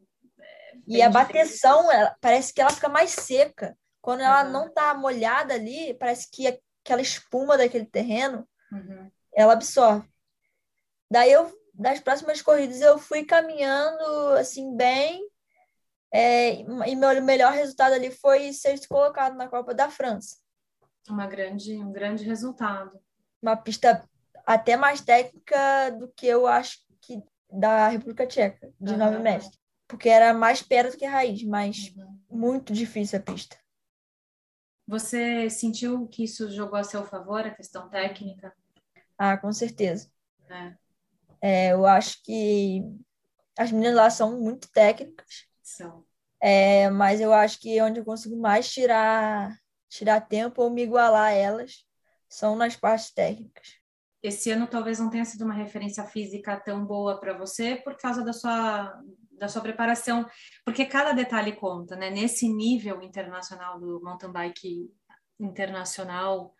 e 0.87 1.01
a 1.01 1.09
bateção, 1.09 1.91
ela, 1.91 2.15
parece 2.21 2.53
que 2.53 2.61
ela 2.61 2.71
fica 2.71 2.87
mais 2.87 3.11
seca. 3.11 3.77
Quando 4.01 4.21
ela 4.21 4.45
uhum. 4.45 4.51
não 4.51 4.73
tá 4.73 4.93
molhada 4.93 5.53
ali, 5.53 5.93
parece 5.95 6.31
que 6.31 6.47
aquela 6.47 7.01
espuma 7.01 7.57
daquele 7.57 7.85
terreno, 7.85 8.47
uhum. 8.71 9.11
ela 9.35 9.51
absorve. 9.51 10.09
Daí 11.11 11.31
eu 11.31 11.55
das 11.73 11.99
próximas 11.99 12.41
corridas 12.41 12.81
eu 12.81 12.97
fui 12.97 13.23
caminhando 13.23 14.31
assim 14.39 14.75
bem 14.75 15.21
é, 16.11 16.61
e 16.61 16.95
meu 16.95 17.21
melhor 17.21 17.53
resultado 17.53 17.93
ali 17.93 18.09
foi 18.09 18.51
ser 18.51 18.79
colocado 18.87 19.35
na 19.35 19.47
Copa 19.47 19.75
da 19.75 19.87
França. 19.87 20.37
Uma 21.07 21.27
grande, 21.27 21.77
um 21.77 21.91
grande 21.91 22.23
resultado. 22.23 22.99
Uma 23.47 23.55
pista 23.55 24.03
até 24.45 24.75
mais 24.75 24.99
técnica 24.99 25.89
do 25.91 26.09
que 26.09 26.27
eu 26.27 26.45
acho 26.45 26.79
que 26.99 27.23
da 27.49 27.87
República 27.87 28.27
Tcheca, 28.27 28.73
de 28.77 28.91
uhum. 28.91 28.97
Nova 28.97 29.19
Mestre. 29.19 29.57
Porque 29.87 30.09
era 30.09 30.33
mais 30.33 30.61
perto 30.61 30.97
que 30.97 31.05
a 31.05 31.11
raiz, 31.11 31.41
mas 31.43 31.93
uhum. 31.95 32.19
muito 32.29 32.73
difícil 32.73 33.19
a 33.19 33.21
pista. 33.21 33.57
Você 34.85 35.49
sentiu 35.49 36.09
que 36.09 36.25
isso 36.25 36.51
jogou 36.51 36.77
a 36.77 36.83
seu 36.83 37.05
favor, 37.05 37.39
a 37.39 37.51
questão 37.55 37.87
técnica? 37.87 38.53
Ah, 39.17 39.37
com 39.37 39.53
certeza. 39.53 40.11
É. 40.49 40.73
É, 41.41 41.71
eu 41.71 41.85
acho 41.85 42.21
que 42.23 42.83
as 43.57 43.71
meninas 43.71 43.95
lá 43.95 44.09
são 44.09 44.41
muito 44.41 44.69
técnicas. 44.71 45.47
São. 45.63 46.05
É, 46.41 46.89
mas 46.89 47.21
eu 47.21 47.33
acho 47.33 47.61
que 47.61 47.81
onde 47.81 48.01
eu 48.01 48.05
consigo 48.05 48.35
mais 48.35 48.69
tirar, 48.69 49.57
tirar 49.87 50.19
tempo 50.19 50.61
ou 50.61 50.69
me 50.69 50.83
igualar 50.83 51.27
a 51.27 51.31
elas 51.31 51.86
são 52.29 52.55
nas 52.55 52.75
partes 52.75 53.11
técnicas. 53.11 53.77
Esse 54.21 54.51
ano 54.51 54.67
talvez 54.67 54.99
não 54.99 55.09
tenha 55.09 55.25
sido 55.25 55.45
uma 55.45 55.53
referência 55.53 56.03
física 56.03 56.59
tão 56.59 56.85
boa 56.85 57.19
para 57.19 57.37
você 57.37 57.75
por 57.75 57.95
causa 57.97 58.23
da 58.23 58.33
sua, 58.33 59.01
da 59.31 59.47
sua 59.47 59.61
preparação, 59.61 60.27
porque 60.65 60.85
cada 60.85 61.11
detalhe 61.11 61.53
conta, 61.53 61.95
né? 61.95 62.09
Nesse 62.09 62.49
nível 62.49 63.01
internacional 63.01 63.79
do 63.79 64.01
mountain 64.01 64.31
bike 64.31 64.91
internacional, 65.39 66.55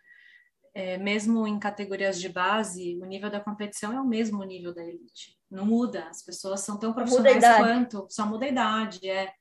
é, 0.72 0.96
mesmo 0.96 1.46
em 1.46 1.58
categorias 1.58 2.20
de 2.20 2.28
base, 2.28 2.96
o 3.02 3.04
nível 3.04 3.28
da 3.28 3.40
competição 3.40 3.92
é 3.92 4.00
o 4.00 4.06
mesmo 4.06 4.44
nível 4.44 4.72
da 4.72 4.84
elite. 4.84 5.36
Não 5.50 5.66
muda, 5.66 6.08
as 6.08 6.22
pessoas 6.22 6.60
são 6.60 6.78
tão 6.78 6.92
profissionais 6.92 7.44
quanto, 7.56 8.06
só 8.08 8.24
muda 8.24 8.44
a 8.44 8.48
idade, 8.48 9.10
é. 9.10 9.32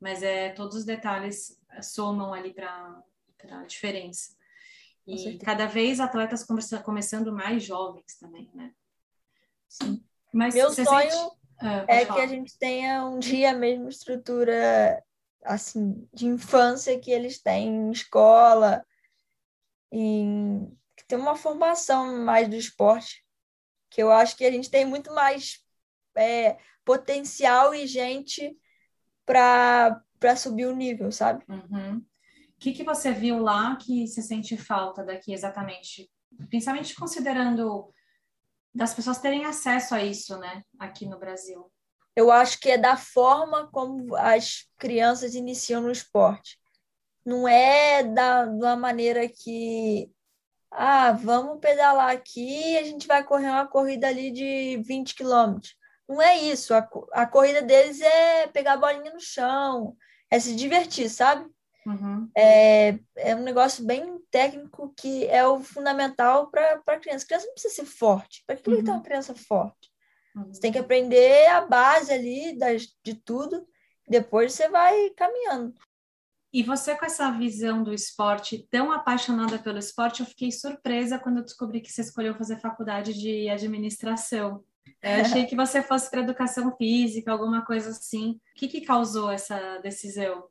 Mas 0.00 0.22
é 0.22 0.50
todos 0.50 0.76
os 0.76 0.84
detalhes 0.84 1.58
somam 1.82 2.32
ali 2.32 2.54
para 2.54 3.02
a 3.50 3.64
diferença. 3.64 4.36
E 5.06 5.38
cada 5.38 5.66
vez 5.66 6.00
atletas 6.00 6.44
começando 6.82 7.32
mais 7.32 7.62
jovens 7.62 8.16
também, 8.18 8.50
né? 8.54 8.72
Sim. 9.68 10.02
Mas 10.32 10.54
Meu 10.54 10.72
sonho 10.72 10.86
sente... 10.86 11.36
ah, 11.60 11.84
é 11.86 12.06
falar. 12.06 12.18
que 12.18 12.24
a 12.24 12.26
gente 12.26 12.58
tenha 12.58 13.04
um 13.04 13.18
dia 13.18 13.50
a 13.50 13.54
mesma 13.54 13.88
estrutura 13.88 15.02
assim 15.44 16.08
de 16.12 16.26
infância 16.26 16.98
que 16.98 17.10
eles 17.10 17.40
têm 17.40 17.68
em 17.68 17.90
escola, 17.90 18.84
em 19.92 20.74
que 20.96 21.04
tem 21.06 21.18
uma 21.18 21.36
formação 21.36 22.24
mais 22.24 22.48
do 22.48 22.56
esporte, 22.56 23.24
que 23.90 24.02
eu 24.02 24.10
acho 24.10 24.36
que 24.36 24.44
a 24.44 24.50
gente 24.50 24.70
tem 24.70 24.84
muito 24.84 25.12
mais 25.14 25.62
é, 26.16 26.56
potencial 26.84 27.74
e 27.74 27.86
gente 27.86 28.56
para 29.26 30.02
subir 30.36 30.66
o 30.66 30.74
nível, 30.74 31.12
sabe? 31.12 31.44
Uhum. 31.48 32.04
Que, 32.64 32.72
que 32.72 32.82
você 32.82 33.12
viu 33.12 33.40
lá 33.40 33.76
que 33.76 34.06
você 34.06 34.22
sente 34.22 34.56
falta 34.56 35.04
daqui 35.04 35.34
exatamente? 35.34 36.10
Principalmente 36.48 36.94
considerando 36.94 37.92
das 38.74 38.94
pessoas 38.94 39.18
terem 39.18 39.44
acesso 39.44 39.94
a 39.94 40.02
isso, 40.02 40.38
né, 40.38 40.62
aqui 40.78 41.04
no 41.04 41.18
Brasil. 41.18 41.70
Eu 42.16 42.32
acho 42.32 42.58
que 42.58 42.70
é 42.70 42.78
da 42.78 42.96
forma 42.96 43.68
como 43.70 44.16
as 44.16 44.66
crianças 44.78 45.34
iniciam 45.34 45.82
no 45.82 45.90
esporte. 45.90 46.58
Não 47.22 47.46
é 47.46 48.02
da, 48.02 48.46
da 48.46 48.76
maneira 48.76 49.28
que 49.28 50.10
ah, 50.70 51.12
vamos 51.12 51.60
pedalar 51.60 52.12
aqui, 52.12 52.78
a 52.78 52.82
gente 52.82 53.06
vai 53.06 53.22
correr 53.22 53.50
uma 53.50 53.66
corrida 53.66 54.08
ali 54.08 54.30
de 54.30 54.82
20 54.86 55.14
quilômetros. 55.14 55.76
Não 56.08 56.22
é 56.22 56.38
isso. 56.38 56.72
A, 56.72 56.88
a 57.12 57.26
corrida 57.26 57.60
deles 57.60 58.00
é 58.00 58.46
pegar 58.46 58.72
a 58.72 58.78
bolinha 58.78 59.12
no 59.12 59.20
chão, 59.20 59.94
é 60.30 60.40
se 60.40 60.56
divertir, 60.56 61.10
sabe? 61.10 61.46
Uhum. 61.86 62.30
É, 62.36 62.98
é 63.16 63.36
um 63.36 63.42
negócio 63.42 63.84
bem 63.84 64.18
técnico 64.30 64.92
que 64.96 65.26
é 65.26 65.46
o 65.46 65.60
fundamental 65.60 66.50
para 66.50 66.82
a 66.86 66.98
criança. 66.98 67.24
A 67.24 67.28
criança 67.28 67.46
não 67.46 67.54
precisa 67.54 67.74
ser 67.74 67.84
forte. 67.84 68.42
Para 68.46 68.56
que, 68.56 68.70
uhum. 68.70 68.82
que 68.82 68.90
uma 68.90 69.02
criança 69.02 69.34
forte? 69.34 69.90
Uhum. 70.34 70.52
Você 70.52 70.60
tem 70.60 70.72
que 70.72 70.78
aprender 70.78 71.46
a 71.46 71.60
base 71.60 72.12
ali 72.12 72.56
das, 72.56 72.88
de 73.04 73.14
tudo, 73.14 73.66
depois 74.08 74.52
você 74.52 74.68
vai 74.68 75.10
caminhando. 75.10 75.74
E 76.52 76.62
você, 76.62 76.94
com 76.94 77.04
essa 77.04 77.30
visão 77.32 77.82
do 77.82 77.92
esporte, 77.92 78.66
tão 78.70 78.92
apaixonada 78.92 79.58
pelo 79.58 79.78
esporte, 79.78 80.20
eu 80.20 80.26
fiquei 80.26 80.52
surpresa 80.52 81.18
quando 81.18 81.38
eu 81.38 81.44
descobri 81.44 81.80
que 81.80 81.90
você 81.90 82.00
escolheu 82.00 82.36
fazer 82.36 82.60
faculdade 82.60 83.12
de 83.12 83.48
administração. 83.48 84.64
Eu 85.02 85.20
achei 85.42 85.46
que 85.46 85.56
você 85.56 85.82
fosse 85.82 86.08
para 86.08 86.20
educação 86.20 86.74
física, 86.76 87.32
alguma 87.32 87.64
coisa 87.64 87.90
assim. 87.90 88.32
O 88.32 88.40
que, 88.54 88.68
que 88.68 88.82
causou 88.82 89.32
essa 89.32 89.78
decisão? 89.78 90.44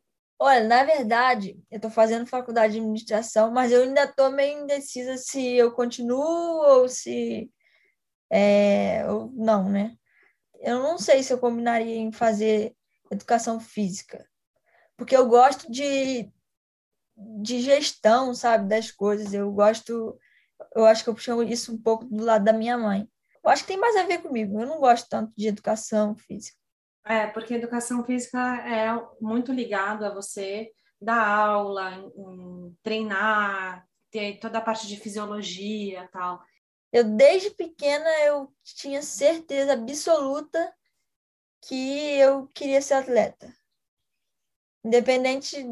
Olha, 0.44 0.64
na 0.68 0.84
verdade, 0.84 1.58
eu 1.72 1.78
estou 1.78 1.90
fazendo 1.92 2.28
faculdade 2.28 2.74
de 2.74 2.80
administração, 2.80 3.52
mas 3.52 3.72
eu 3.72 3.84
ainda 3.84 4.04
estou 4.04 4.32
meio 4.32 4.64
indecisa 4.64 5.18
se 5.18 5.56
eu 5.56 5.72
continuo 5.72 6.20
ou 6.20 6.90
se. 6.90 7.50
É, 8.32 9.10
ou 9.10 9.32
não, 9.34 9.70
né? 9.70 9.96
Eu 10.62 10.82
não 10.84 10.98
sei 10.98 11.24
se 11.24 11.34
eu 11.34 11.40
combinaria 11.40 11.96
em 11.96 12.12
fazer 12.12 12.76
educação 13.12 13.60
física 13.60 14.26
porque 14.98 15.16
eu 15.16 15.28
gosto 15.28 15.72
de, 15.72 16.32
de 17.18 17.62
gestão, 17.62 18.34
sabe, 18.34 18.68
das 18.68 18.92
coisas. 18.92 19.34
Eu 19.34 19.52
gosto, 19.52 20.18
eu 20.76 20.86
acho 20.86 21.04
que 21.04 21.10
eu 21.10 21.16
puxo 21.16 21.44
isso 21.44 21.74
um 21.74 21.82
pouco 21.82 22.06
do 22.06 22.24
lado 22.24 22.46
da 22.46 22.54
minha 22.54 22.78
mãe. 22.78 23.08
Eu 23.44 23.50
acho 23.50 23.64
que 23.64 23.68
tem 23.70 23.78
mais 23.78 23.96
a 23.98 24.04
ver 24.04 24.22
comigo. 24.22 24.60
Eu 24.60 24.68
não 24.68 24.80
gosto 24.80 25.10
tanto 25.10 25.34
de 25.36 25.48
educação 25.48 26.16
física. 26.16 26.58
É, 27.06 27.28
porque 27.28 27.54
educação 27.54 28.04
física 28.04 28.40
é 28.66 28.88
muito 29.20 29.52
ligado 29.52 30.06
a 30.06 30.14
você 30.14 30.72
dar 31.02 31.28
aula, 31.28 31.92
em, 31.92 32.08
em 32.18 32.78
treinar, 32.82 33.86
ter 34.10 34.40
toda 34.40 34.60
a 34.60 34.62
parte 34.62 34.88
de 34.88 34.98
fisiologia 34.98 36.10
tal. 36.14 36.42
Eu, 36.92 37.04
desde 37.04 37.50
pequena, 37.50 38.10
eu 38.22 38.54
tinha 38.64 39.02
certeza 39.02 39.74
absoluta 39.74 40.74
que 41.62 42.18
eu 42.18 42.48
queria 42.54 42.82
ser 42.82 42.94
atleta 42.94 43.54
independente 44.84 45.64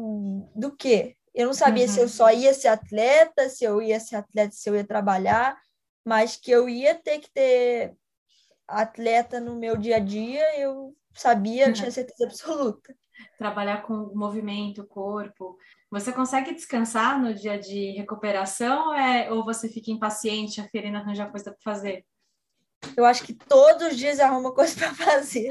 do 0.54 0.74
que. 0.74 1.16
Eu 1.34 1.46
não 1.46 1.54
sabia 1.54 1.86
uhum. 1.86 1.92
se 1.92 2.00
eu 2.00 2.08
só 2.08 2.26
uhum. 2.26 2.32
ia 2.32 2.54
ser 2.54 2.68
atleta, 2.68 3.48
se 3.48 3.64
eu 3.64 3.82
ia 3.82 4.00
ser 4.00 4.16
atleta, 4.16 4.52
se 4.52 4.68
eu 4.68 4.74
ia 4.74 4.84
trabalhar, 4.84 5.60
mas 6.04 6.36
que 6.36 6.50
eu 6.50 6.68
ia 6.68 6.94
ter 6.94 7.20
que 7.20 7.30
ter 7.30 7.94
atleta 8.66 9.38
no 9.38 9.56
meu 9.56 9.76
dia 9.76 9.96
a 9.96 10.00
dia, 10.00 10.58
eu 10.58 10.96
sabia, 11.14 11.68
eu 11.68 11.72
tinha 11.72 11.90
certeza 11.92 12.24
absoluta. 12.24 12.94
Trabalhar 13.38 13.82
com 13.82 14.12
movimento, 14.14 14.86
corpo. 14.86 15.56
Você 15.90 16.12
consegue 16.12 16.54
descansar 16.54 17.20
no 17.20 17.34
dia 17.34 17.58
de 17.58 17.90
recuperação 17.92 18.88
ou, 18.88 18.94
é, 18.94 19.30
ou 19.30 19.44
você 19.44 19.68
fica 19.68 19.90
impaciente, 19.90 20.66
querendo 20.70 20.96
arranjar 20.96 21.30
coisa 21.30 21.52
para 21.52 21.72
fazer? 21.72 22.04
Eu 22.96 23.04
acho 23.04 23.22
que 23.22 23.34
todos 23.34 23.88
os 23.88 23.96
dias 23.96 24.18
arruma 24.18 24.52
coisa 24.54 24.76
para 24.76 24.94
fazer, 24.94 25.50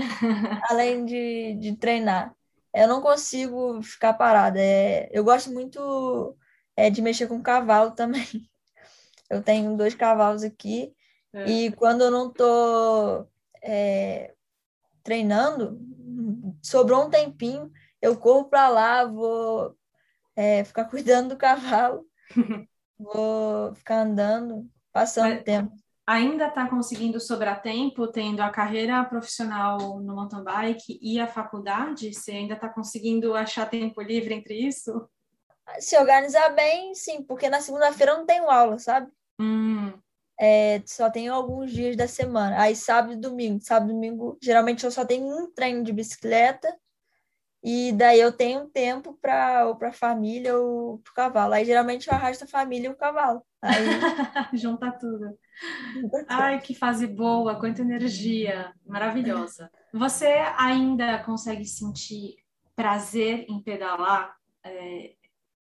além 0.69 1.05
de, 1.05 1.55
de 1.59 1.77
treinar 1.77 2.35
eu 2.73 2.87
não 2.87 3.01
consigo 3.01 3.81
ficar 3.81 4.13
parada. 4.13 4.59
É, 4.59 5.09
eu 5.11 5.23
gosto 5.23 5.51
muito 5.51 6.37
é, 6.75 6.89
de 6.89 7.01
mexer 7.01 7.27
com 7.27 7.41
cavalo 7.41 7.91
também. 7.95 8.49
Eu 9.29 9.41
tenho 9.41 9.77
dois 9.77 9.95
cavalos 9.95 10.43
aqui 10.43 10.93
é. 11.33 11.49
e 11.49 11.71
quando 11.71 12.01
eu 12.01 12.11
não 12.11 12.29
estou 12.29 13.29
é, 13.61 14.33
treinando, 15.03 15.79
sobrou 16.61 17.05
um 17.05 17.09
tempinho, 17.09 17.71
eu 18.01 18.17
corro 18.17 18.45
para 18.45 18.69
lá, 18.69 19.05
vou 19.05 19.75
é, 20.35 20.63
ficar 20.63 20.85
cuidando 20.89 21.29
do 21.29 21.37
cavalo, 21.37 22.05
vou 22.97 23.73
ficar 23.75 24.01
andando, 24.01 24.69
passando 24.91 25.35
Mas, 25.35 25.43
tempo 25.43 25.81
ainda 26.11 26.47
está 26.47 26.67
conseguindo 26.67 27.19
sobrar 27.19 27.61
tempo, 27.61 28.07
tendo 28.07 28.41
a 28.41 28.49
carreira 28.49 29.03
profissional 29.05 29.99
no 30.01 30.15
mountain 30.15 30.43
bike 30.43 30.99
e 31.01 31.19
a 31.19 31.27
faculdade? 31.27 32.13
Você 32.13 32.31
ainda 32.31 32.55
está 32.55 32.67
conseguindo 32.67 33.33
achar 33.33 33.69
tempo 33.69 34.01
livre 34.01 34.33
entre 34.33 34.55
isso? 34.55 35.07
Se 35.79 35.97
organizar 35.97 36.49
bem, 36.49 36.93
sim, 36.93 37.23
porque 37.23 37.49
na 37.49 37.61
segunda-feira 37.61 38.11
eu 38.11 38.17
não 38.17 38.25
tenho 38.25 38.49
aula, 38.49 38.77
sabe? 38.77 39.09
Hum. 39.39 39.93
É, 40.43 40.81
só 40.87 41.07
tenho 41.07 41.31
alguns 41.31 41.71
dias 41.71 41.95
da 41.95 42.07
semana. 42.07 42.59
Aí 42.59 42.75
sábado 42.75 43.13
e 43.13 43.15
domingo. 43.15 43.61
Sábado 43.61 43.91
e 43.91 43.93
domingo, 43.93 44.39
geralmente 44.41 44.83
eu 44.83 44.89
só 44.89 45.05
tenho 45.05 45.27
um 45.27 45.51
treino 45.51 45.83
de 45.83 45.93
bicicleta 45.93 46.75
e 47.63 47.91
daí 47.91 48.19
eu 48.19 48.31
tenho 48.31 48.67
tempo 48.67 49.15
para 49.21 49.67
ou 49.67 49.75
para 49.75 49.93
família 49.93 50.57
ou 50.57 50.97
para 50.97 51.11
o 51.11 51.13
cavalo. 51.13 51.53
Aí 51.53 51.63
geralmente 51.63 52.07
eu 52.07 52.13
arrasto 52.15 52.45
a 52.45 52.47
família 52.47 52.87
e 52.87 52.91
o 52.91 52.97
cavalo. 52.97 53.43
Aí 53.61 53.85
junta 54.57 54.91
tudo. 54.91 55.37
Ai, 56.27 56.59
que 56.59 56.73
fase 56.73 57.05
boa, 57.05 57.59
quanta 57.59 57.83
energia, 57.83 58.73
maravilhosa. 58.83 59.69
Você 59.93 60.25
ainda 60.57 61.19
consegue 61.19 61.65
sentir 61.65 62.37
prazer 62.75 63.45
em 63.47 63.61
pedalar? 63.61 64.35
É, 64.63 65.13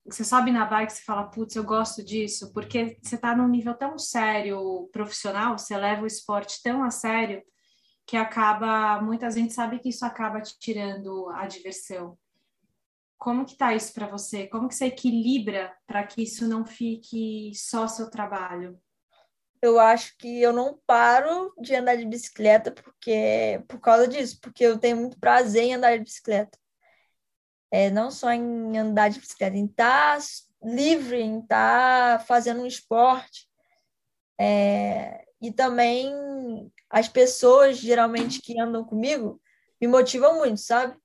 você 0.05 0.25
sobe 0.25 0.51
na 0.51 0.65
bike 0.65 0.93
e 0.93 1.05
fala, 1.05 1.25
putz, 1.25 1.55
eu 1.55 1.65
gosto 1.65 2.03
disso, 2.05 2.53
porque 2.53 2.99
você 3.03 3.15
está 3.15 3.35
num 3.37 3.49
nível 3.49 3.75
tão 3.75 3.99
sério 3.99 4.89
profissional, 4.93 5.57
você 5.57 5.77
leva 5.77 6.03
o 6.03 6.07
esporte 6.07 6.63
tão 6.63 6.83
a 6.83 6.91
sério 6.91 7.43
que 8.07 8.17
acaba, 8.17 9.01
muita 9.01 9.31
gente 9.31 9.53
sabe 9.53 9.79
que 9.79 9.91
isso 9.91 10.05
acaba 10.05 10.41
te 10.41 10.59
tirando 10.59 11.29
a 11.31 11.47
diversão. 11.47 12.19
Como 13.17 13.45
que 13.45 13.57
tá 13.57 13.75
isso 13.75 13.93
para 13.93 14.09
você? 14.09 14.49
Como 14.49 14.67
que 14.67 14.75
você 14.75 14.87
equilibra 14.87 15.73
para 15.87 16.05
que 16.05 16.23
isso 16.23 16.49
não 16.49 16.65
fique 16.65 17.53
só 17.55 17.87
seu 17.87 18.11
trabalho? 18.11 18.81
Eu 19.63 19.79
acho 19.79 20.17
que 20.17 20.41
eu 20.41 20.53
não 20.53 20.81
paro 20.87 21.53
de 21.61 21.75
andar 21.75 21.97
de 21.97 22.07
bicicleta 22.07 22.73
porque 22.73 23.63
por 23.69 23.79
causa 23.79 24.09
disso, 24.09 24.41
porque 24.41 24.65
eu 24.65 24.79
tenho 24.79 24.97
muito 24.97 25.21
prazer 25.21 25.65
em 25.65 25.75
andar 25.75 25.97
de 25.97 26.03
bicicleta. 26.03 26.59
É, 27.71 27.91
não 27.91 28.11
só 28.11 28.33
em 28.33 28.77
andar 28.77 29.11
de 29.11 29.21
bicicleta, 29.21 29.57
em 29.57 29.67
estar 29.67 30.19
tá 30.19 30.25
livre, 30.63 31.21
em 31.21 31.41
estar 31.41 32.19
tá 32.19 32.25
fazendo 32.25 32.63
um 32.63 32.67
esporte. 32.67 33.49
É, 34.39 35.25
e 35.41 35.53
também 35.53 36.13
as 36.89 37.09
pessoas, 37.09 37.79
geralmente, 37.79 38.41
que 38.43 38.59
andam 38.61 38.85
comigo, 38.85 39.41
me 39.81 39.87
motivam 39.87 40.39
muito, 40.39 40.61
sabe? 40.61 40.97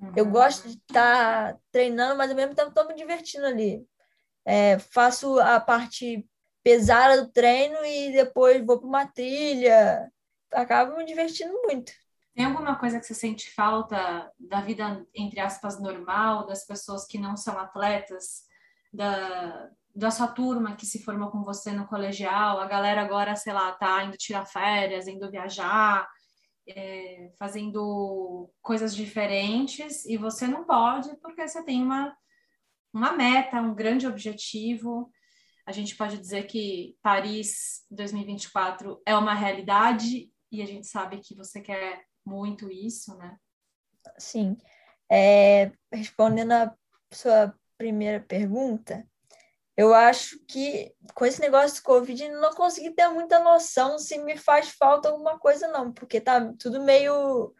Uhum. 0.00 0.12
Eu 0.16 0.26
gosto 0.26 0.68
de 0.68 0.76
estar 0.76 1.54
tá 1.54 1.58
treinando, 1.70 2.16
mas 2.16 2.30
ao 2.30 2.36
mesmo 2.36 2.54
tempo 2.54 2.68
estou 2.68 2.86
me 2.86 2.94
divertindo 2.94 3.46
ali. 3.46 3.86
É, 4.44 4.78
faço 4.78 5.38
a 5.40 5.58
parte 5.60 6.26
pesada 6.62 7.22
do 7.22 7.30
treino 7.30 7.84
e 7.84 8.12
depois 8.12 8.64
vou 8.64 8.78
para 8.78 8.88
uma 8.88 9.06
trilha. 9.06 10.10
Acabo 10.52 10.96
me 10.96 11.04
divertindo 11.04 11.52
muito. 11.64 11.92
Tem 12.36 12.44
alguma 12.44 12.78
coisa 12.78 13.00
que 13.00 13.06
você 13.06 13.14
sente 13.14 13.50
falta 13.54 14.30
da 14.38 14.60
vida, 14.60 15.06
entre 15.14 15.40
aspas, 15.40 15.80
normal, 15.80 16.46
das 16.46 16.66
pessoas 16.66 17.06
que 17.06 17.16
não 17.16 17.34
são 17.34 17.58
atletas, 17.58 18.44
da, 18.92 19.70
da 19.94 20.10
sua 20.10 20.28
turma 20.28 20.76
que 20.76 20.84
se 20.84 21.02
formou 21.02 21.30
com 21.30 21.42
você 21.42 21.72
no 21.72 21.86
colegial? 21.86 22.60
A 22.60 22.66
galera 22.66 23.00
agora, 23.00 23.34
sei 23.34 23.54
lá, 23.54 23.72
tá 23.72 24.04
indo 24.04 24.18
tirar 24.18 24.44
férias, 24.44 25.08
indo 25.08 25.30
viajar, 25.30 26.06
é, 26.68 27.32
fazendo 27.38 28.52
coisas 28.60 28.94
diferentes 28.94 30.04
e 30.04 30.18
você 30.18 30.46
não 30.46 30.66
pode 30.66 31.16
porque 31.22 31.48
você 31.48 31.64
tem 31.64 31.82
uma, 31.82 32.14
uma 32.92 33.12
meta, 33.12 33.62
um 33.62 33.74
grande 33.74 34.06
objetivo. 34.06 35.10
A 35.64 35.72
gente 35.72 35.96
pode 35.96 36.18
dizer 36.18 36.46
que 36.46 36.98
Paris 37.00 37.86
2024 37.90 39.00
é 39.06 39.16
uma 39.16 39.32
realidade 39.32 40.30
e 40.52 40.60
a 40.60 40.66
gente 40.66 40.86
sabe 40.86 41.18
que 41.20 41.34
você 41.34 41.62
quer 41.62 42.04
muito 42.26 42.70
isso, 42.70 43.16
né? 43.16 43.38
Sim. 44.18 44.56
É, 45.10 45.70
respondendo 45.92 46.52
a 46.52 46.76
sua 47.12 47.54
primeira 47.78 48.20
pergunta, 48.20 49.06
eu 49.76 49.94
acho 49.94 50.38
que 50.46 50.94
com 51.14 51.26
esse 51.26 51.40
negócio 51.40 51.76
do 51.76 51.84
Covid 51.84 52.28
não 52.30 52.54
consegui 52.54 52.90
ter 52.92 53.08
muita 53.08 53.38
noção 53.38 53.98
se 53.98 54.18
me 54.18 54.36
faz 54.36 54.70
falta 54.70 55.08
alguma 55.08 55.38
coisa, 55.38 55.68
não, 55.68 55.92
porque 55.92 56.20
tá 56.20 56.52
tudo 56.58 56.82
meio 56.82 57.54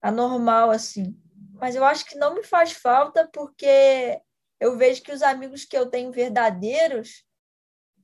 anormal 0.00 0.70
assim. 0.70 1.18
Mas 1.54 1.74
eu 1.74 1.84
acho 1.84 2.04
que 2.04 2.18
não 2.18 2.34
me 2.34 2.44
faz 2.44 2.72
falta 2.72 3.28
porque 3.32 4.20
eu 4.60 4.76
vejo 4.76 5.02
que 5.02 5.12
os 5.12 5.22
amigos 5.22 5.64
que 5.64 5.76
eu 5.76 5.86
tenho 5.86 6.12
verdadeiros 6.12 7.24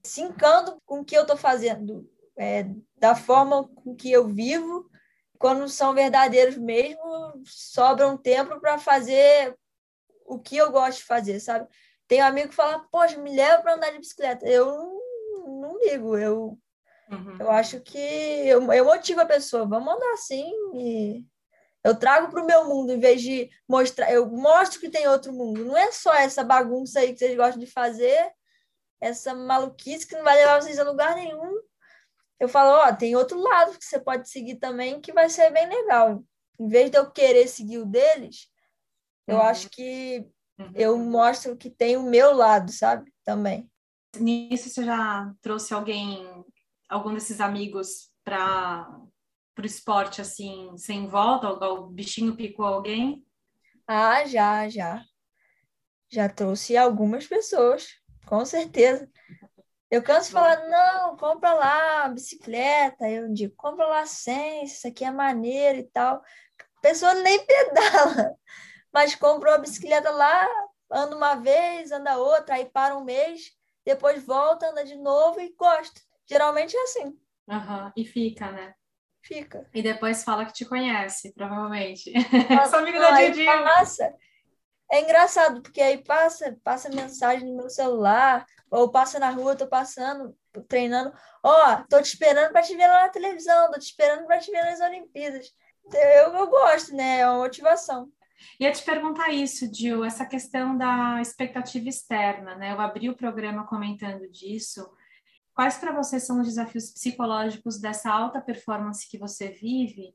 se 0.02 0.20
encantam 0.20 0.80
com 0.84 1.00
o 1.00 1.04
que 1.04 1.16
eu 1.16 1.22
estou 1.22 1.36
fazendo, 1.36 2.10
é, 2.36 2.66
da 2.96 3.14
forma 3.14 3.66
com 3.68 3.94
que 3.94 4.10
eu 4.10 4.26
vivo. 4.26 4.90
Quando 5.44 5.68
são 5.68 5.92
verdadeiros 5.92 6.56
mesmo, 6.56 7.42
sobra 7.44 8.08
um 8.08 8.16
tempo 8.16 8.58
para 8.60 8.78
fazer 8.78 9.54
o 10.24 10.38
que 10.38 10.56
eu 10.56 10.72
gosto 10.72 11.00
de 11.00 11.04
fazer, 11.04 11.38
sabe? 11.38 11.68
Tem 12.08 12.22
um 12.22 12.26
amigo 12.26 12.48
que 12.48 12.54
fala, 12.54 12.78
poxa, 12.90 13.18
me 13.18 13.36
leva 13.36 13.60
para 13.60 13.74
andar 13.74 13.90
de 13.90 13.98
bicicleta. 13.98 14.46
Eu 14.48 14.64
não, 14.64 15.60
não 15.60 15.78
ligo, 15.80 16.16
eu, 16.16 16.58
uhum. 17.10 17.36
eu 17.38 17.50
acho 17.50 17.78
que 17.82 17.98
eu, 17.98 18.72
eu 18.72 18.86
motivo 18.86 19.20
a 19.20 19.26
pessoa, 19.26 19.66
vamos 19.66 19.92
andar 19.92 20.14
assim 20.14 20.50
e 20.76 21.22
eu 21.84 21.94
trago 21.94 22.30
para 22.30 22.42
o 22.42 22.46
meu 22.46 22.64
mundo, 22.64 22.94
em 22.94 22.98
vez 22.98 23.20
de 23.20 23.50
mostrar, 23.68 24.10
eu 24.10 24.26
mostro 24.26 24.80
que 24.80 24.88
tem 24.88 25.06
outro 25.06 25.30
mundo. 25.30 25.62
Não 25.62 25.76
é 25.76 25.92
só 25.92 26.14
essa 26.14 26.42
bagunça 26.42 27.00
aí 27.00 27.12
que 27.12 27.18
vocês 27.18 27.36
gostam 27.36 27.60
de 27.60 27.66
fazer, 27.66 28.32
essa 28.98 29.34
maluquice 29.34 30.06
que 30.06 30.16
não 30.16 30.24
vai 30.24 30.36
levar 30.36 30.62
vocês 30.62 30.78
a 30.78 30.84
lugar 30.84 31.14
nenhum. 31.14 31.53
Eu 32.40 32.48
falo, 32.48 32.70
ó, 32.70 32.92
tem 32.94 33.16
outro 33.16 33.38
lado 33.40 33.78
que 33.78 33.84
você 33.84 33.98
pode 33.98 34.28
seguir 34.28 34.56
também 34.56 35.00
que 35.00 35.12
vai 35.12 35.28
ser 35.28 35.50
bem 35.50 35.68
legal. 35.68 36.22
Em 36.58 36.68
vez 36.68 36.90
de 36.90 36.98
eu 36.98 37.10
querer 37.10 37.48
seguir 37.48 37.78
o 37.78 37.86
deles, 37.86 38.48
eu 39.26 39.36
uhum. 39.36 39.42
acho 39.42 39.70
que 39.70 40.28
Uhum. 40.58 40.72
Eu 40.74 40.98
mostro 40.98 41.56
que 41.56 41.68
tem 41.68 41.96
o 41.96 42.02
meu 42.02 42.32
lado, 42.32 42.70
sabe? 42.70 43.12
Também. 43.24 43.70
Nisso 44.16 44.70
você 44.70 44.84
já 44.84 45.32
trouxe 45.42 45.74
alguém, 45.74 46.24
algum 46.88 47.12
desses 47.12 47.40
amigos 47.40 48.10
para 48.22 48.88
o 49.58 49.66
esporte 49.66 50.20
assim, 50.20 50.76
sem 50.76 51.08
volta? 51.08 51.48
O 51.50 51.88
bichinho 51.88 52.36
picou 52.36 52.66
alguém? 52.66 53.24
Ah, 53.86 54.24
já, 54.24 54.68
já. 54.68 55.02
Já 56.08 56.28
trouxe 56.28 56.76
algumas 56.76 57.26
pessoas, 57.26 57.88
com 58.26 58.44
certeza. 58.44 59.10
Eu 59.90 60.02
canso 60.02 60.28
de 60.28 60.32
falar, 60.32 60.66
não, 60.68 61.16
compra 61.16 61.52
lá 61.52 62.08
bicicleta. 62.08 63.08
Eu 63.08 63.32
digo, 63.32 63.54
compra 63.56 63.86
lá 63.86 64.06
sem, 64.06 64.64
isso 64.64 64.86
aqui 64.88 65.04
é 65.04 65.10
maneiro 65.10 65.78
e 65.78 65.84
tal. 65.84 66.16
A 66.16 66.80
pessoa 66.80 67.14
nem 67.14 67.38
pedala 67.46 68.36
mas 68.94 69.16
comprou 69.16 69.52
a 69.52 69.58
bicicleta 69.58 70.08
lá, 70.12 70.48
anda 70.88 71.16
uma 71.16 71.34
vez, 71.34 71.90
anda 71.90 72.16
outra, 72.16 72.54
aí 72.54 72.66
para 72.66 72.96
um 72.96 73.02
mês, 73.02 73.50
depois 73.84 74.24
volta, 74.24 74.70
anda 74.70 74.84
de 74.84 74.94
novo 74.94 75.40
e 75.40 75.52
gosta. 75.58 76.00
Geralmente 76.30 76.76
é 76.76 76.82
assim. 76.84 77.06
Uhum. 77.48 77.92
E 77.96 78.04
fica, 78.04 78.52
né? 78.52 78.72
Fica. 79.20 79.68
E 79.74 79.82
depois 79.82 80.22
fala 80.22 80.46
que 80.46 80.52
te 80.52 80.64
conhece, 80.64 81.34
provavelmente. 81.34 82.12
Sou 82.70 82.78
amigo 82.78 83.00
da 83.00 83.10
Didi. 83.18 83.44
Passa. 83.44 84.14
É 84.90 85.00
engraçado, 85.00 85.62
porque 85.62 85.80
aí 85.80 86.02
passa, 86.02 86.56
passa 86.62 86.88
mensagem 86.88 87.48
no 87.48 87.56
meu 87.56 87.70
celular, 87.70 88.46
ou 88.70 88.90
passa 88.90 89.18
na 89.18 89.30
rua, 89.30 89.56
tô 89.56 89.66
passando, 89.66 90.36
treinando. 90.68 91.12
Ó, 91.42 91.50
oh, 91.50 91.84
tô 91.88 92.00
te 92.00 92.08
esperando 92.08 92.52
para 92.52 92.62
te 92.62 92.76
ver 92.76 92.86
lá 92.86 93.02
na 93.02 93.08
televisão, 93.08 93.70
tô 93.70 93.78
te 93.78 93.86
esperando 93.86 94.26
para 94.26 94.38
te 94.38 94.50
ver 94.50 94.64
nas 94.64 94.80
Olimpíadas. 94.80 95.52
Eu, 95.92 96.34
eu 96.34 96.46
gosto, 96.48 96.94
né? 96.94 97.20
É 97.20 97.28
uma 97.28 97.38
motivação. 97.38 98.10
Ia 98.60 98.72
te 98.72 98.82
perguntar 98.82 99.30
isso, 99.30 99.72
Gil, 99.72 100.04
essa 100.04 100.26
questão 100.26 100.76
da 100.76 101.20
expectativa 101.20 101.88
externa, 101.88 102.56
né? 102.56 102.72
Eu 102.72 102.80
abri 102.80 103.08
o 103.08 103.16
programa 103.16 103.66
comentando 103.66 104.28
disso. 104.30 104.88
Quais 105.54 105.76
para 105.76 105.92
você 105.92 106.18
são 106.18 106.40
os 106.40 106.48
desafios 106.48 106.90
psicológicos 106.90 107.80
dessa 107.80 108.10
alta 108.10 108.40
performance 108.40 109.08
que 109.08 109.18
você 109.18 109.48
vive 109.50 110.14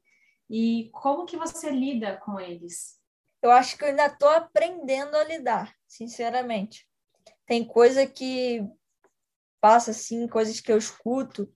e 0.49 0.89
como 0.91 1.25
que 1.25 1.37
você 1.37 1.69
lida 1.69 2.17
com 2.17 2.39
eles? 2.39 2.98
Eu 3.41 3.51
acho 3.51 3.77
que 3.77 3.83
eu 3.83 3.89
ainda 3.89 4.07
estou 4.07 4.29
aprendendo 4.29 5.15
a 5.15 5.23
lidar, 5.23 5.73
sinceramente. 5.87 6.87
Tem 7.45 7.65
coisa 7.65 8.05
que 8.05 8.63
passa 9.61 9.91
assim, 9.91 10.27
coisas 10.27 10.59
que 10.59 10.71
eu 10.71 10.77
escuto, 10.77 11.51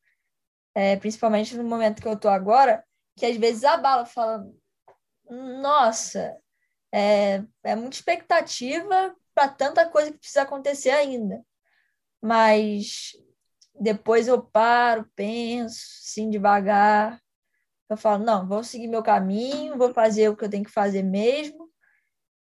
é, 0.76 0.96
principalmente 0.96 1.56
no 1.56 1.64
momento 1.64 2.02
que 2.02 2.08
eu 2.08 2.14
estou 2.14 2.32
agora, 2.32 2.84
que 3.16 3.26
às 3.26 3.38
vezes 3.38 3.64
abala, 3.64 4.06
fala, 4.06 4.46
nossa, 5.30 6.38
é, 6.92 7.44
é 7.64 7.76
muita 7.76 7.96
expectativa 7.96 9.16
para 9.34 9.50
tanta 9.50 9.90
coisa 9.90 10.12
que 10.12 10.20
precisa 10.20 10.44
acontecer 10.44 10.92
ainda. 10.92 11.44
Mas 12.22 13.12
depois 13.80 14.28
eu 14.28 14.42
paro, 14.42 15.10
penso, 15.16 15.80
assim, 16.02 16.30
devagar. 16.30 17.22
Eu 17.90 17.98
falo, 17.98 18.24
não, 18.24 18.48
vou 18.48 18.64
seguir 18.64 18.88
meu 18.88 19.04
caminho, 19.04 19.78
vou 19.78 19.94
fazer 19.94 20.30
o 20.30 20.36
que 20.36 20.46
eu 20.46 20.50
tenho 20.50 20.64
que 20.64 20.72
fazer 20.72 21.04
mesmo, 21.04 21.63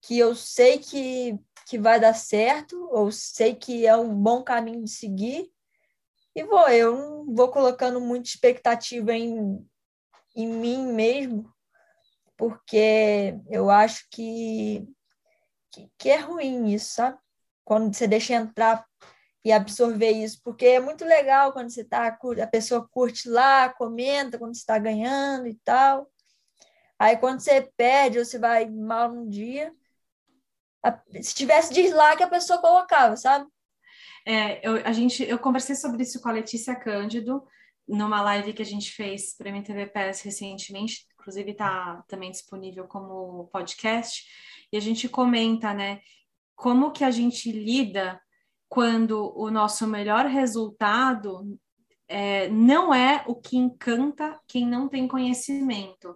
que 0.01 0.17
eu 0.17 0.35
sei 0.35 0.77
que, 0.79 1.38
que 1.65 1.77
vai 1.77 1.99
dar 1.99 2.13
certo, 2.13 2.89
ou 2.91 3.12
sei 3.12 3.55
que 3.55 3.85
é 3.85 3.95
um 3.95 4.15
bom 4.15 4.43
caminho 4.43 4.83
de 4.83 4.89
seguir, 4.89 5.51
e 6.35 6.43
vou. 6.43 6.67
Eu 6.69 6.95
não 6.95 7.35
vou 7.35 7.49
colocando 7.49 7.99
muita 7.99 8.29
expectativa 8.29 9.13
em, 9.13 9.65
em 10.35 10.47
mim 10.47 10.88
mesmo, 10.93 11.51
porque 12.38 13.38
eu 13.49 13.69
acho 13.69 14.07
que, 14.09 14.88
que, 15.71 15.91
que, 15.97 16.09
é 16.09 16.17
ruim 16.17 16.73
isso, 16.73 16.93
sabe? 16.95 17.17
Quando 17.65 17.93
você 17.93 18.07
deixa 18.07 18.33
entrar 18.33 18.85
e 19.43 19.51
absorver 19.51 20.12
isso, 20.12 20.41
porque 20.43 20.65
é 20.65 20.79
muito 20.79 21.05
legal 21.05 21.53
quando 21.53 21.69
você 21.69 21.83
tá, 21.83 22.07
a 22.07 22.47
pessoa 22.47 22.88
curte 22.89 23.29
lá, 23.29 23.69
comenta 23.69 24.38
quando 24.38 24.55
você 24.55 24.62
está 24.62 24.77
ganhando 24.77 25.47
e 25.47 25.55
tal. 25.63 26.09
Aí 26.97 27.15
quando 27.17 27.39
você 27.39 27.62
perde 27.77 28.19
ou 28.19 28.25
você 28.25 28.38
vai 28.38 28.69
mal 28.69 29.12
num 29.12 29.29
dia, 29.29 29.73
se 31.21 31.35
tivesse 31.35 31.73
dislike, 31.73 32.23
a 32.23 32.27
pessoa 32.29 32.61
colocava, 32.61 33.15
sabe? 33.15 33.47
É, 34.25 34.67
eu, 34.67 34.75
a 34.85 34.91
gente, 34.91 35.23
eu 35.23 35.39
conversei 35.39 35.75
sobre 35.75 36.03
isso 36.03 36.21
com 36.21 36.29
a 36.29 36.33
Letícia 36.33 36.75
Cândido, 36.75 37.43
numa 37.87 38.21
live 38.21 38.53
que 38.53 38.61
a 38.61 38.65
gente 38.65 38.91
fez 38.91 39.35
para 39.35 39.49
a 39.49 39.51
MTVPS 39.51 40.21
recentemente, 40.23 41.07
inclusive 41.19 41.51
está 41.51 42.03
também 42.07 42.29
disponível 42.29 42.87
como 42.87 43.47
podcast, 43.51 44.25
e 44.71 44.77
a 44.77 44.79
gente 44.79 45.09
comenta, 45.09 45.73
né, 45.73 46.01
como 46.55 46.91
que 46.91 47.03
a 47.03 47.09
gente 47.09 47.51
lida 47.51 48.21
quando 48.67 49.33
o 49.35 49.49
nosso 49.49 49.87
melhor 49.87 50.27
resultado 50.27 51.59
é, 52.07 52.47
não 52.49 52.93
é 52.93 53.23
o 53.27 53.35
que 53.35 53.57
encanta 53.57 54.39
quem 54.47 54.67
não 54.67 54.87
tem 54.87 55.07
conhecimento. 55.07 56.15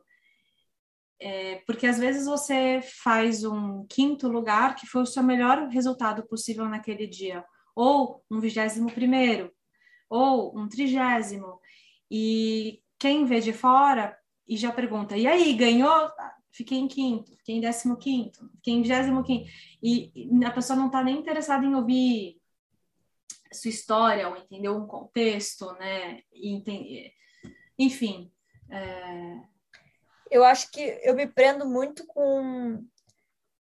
É, 1.25 1.63
porque 1.65 1.87
às 1.87 1.97
vezes 1.97 2.25
você 2.25 2.81
faz 3.01 3.45
um 3.45 3.85
quinto 3.87 4.27
lugar 4.27 4.75
que 4.75 4.85
foi 4.85 5.03
o 5.03 5.05
seu 5.05 5.23
melhor 5.23 5.69
resultado 5.69 6.27
possível 6.27 6.67
naquele 6.67 7.07
dia, 7.07 7.45
ou 7.73 8.21
um 8.29 8.41
vigésimo 8.41 8.91
primeiro, 8.91 9.49
ou 10.09 10.53
um 10.59 10.67
trigésimo, 10.67 11.61
e 12.11 12.81
quem 12.99 13.23
vê 13.23 13.39
de 13.39 13.53
fora 13.53 14.17
e 14.45 14.57
já 14.57 14.69
pergunta, 14.69 15.15
e 15.15 15.25
aí, 15.25 15.53
ganhou? 15.53 16.11
Fiquei 16.51 16.77
em 16.77 16.89
quinto, 16.89 17.33
fiquei 17.37 17.55
em 17.55 17.61
décimo 17.61 17.95
quinto, 17.95 18.51
fiquei 18.55 18.73
em 18.73 18.81
vigésimo 18.81 19.23
quinto, 19.23 19.49
e, 19.81 20.11
e 20.13 20.45
a 20.45 20.51
pessoa 20.51 20.77
não 20.77 20.87
está 20.87 21.01
nem 21.01 21.17
interessada 21.17 21.65
em 21.65 21.73
ouvir 21.73 22.37
sua 23.49 23.69
história 23.69 24.27
ou 24.27 24.35
entender 24.35 24.67
um 24.67 24.85
contexto, 24.85 25.71
né? 25.75 26.21
Entender... 26.33 27.13
Enfim. 27.79 28.29
É... 28.69 29.52
Eu 30.33 30.43
acho 30.43 30.71
que 30.71 30.99
eu 31.03 31.13
me 31.13 31.27
prendo 31.27 31.63
muito 31.63 32.07
com, 32.07 32.83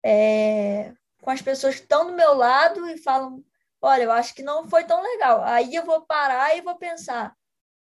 é, 0.05 0.93
com 1.23 1.31
as 1.31 1.41
pessoas 1.41 1.77
que 1.77 1.83
estão 1.83 2.09
do 2.09 2.15
meu 2.15 2.35
lado 2.35 2.85
e 2.89 2.99
falam: 2.99 3.45
olha, 3.81 4.03
eu 4.03 4.11
acho 4.11 4.35
que 4.35 4.43
não 4.43 4.69
foi 4.69 4.83
tão 4.83 5.01
legal. 5.01 5.41
Aí 5.45 5.73
eu 5.73 5.85
vou 5.85 6.05
parar 6.05 6.57
e 6.57 6.61
vou 6.61 6.75
pensar: 6.75 7.33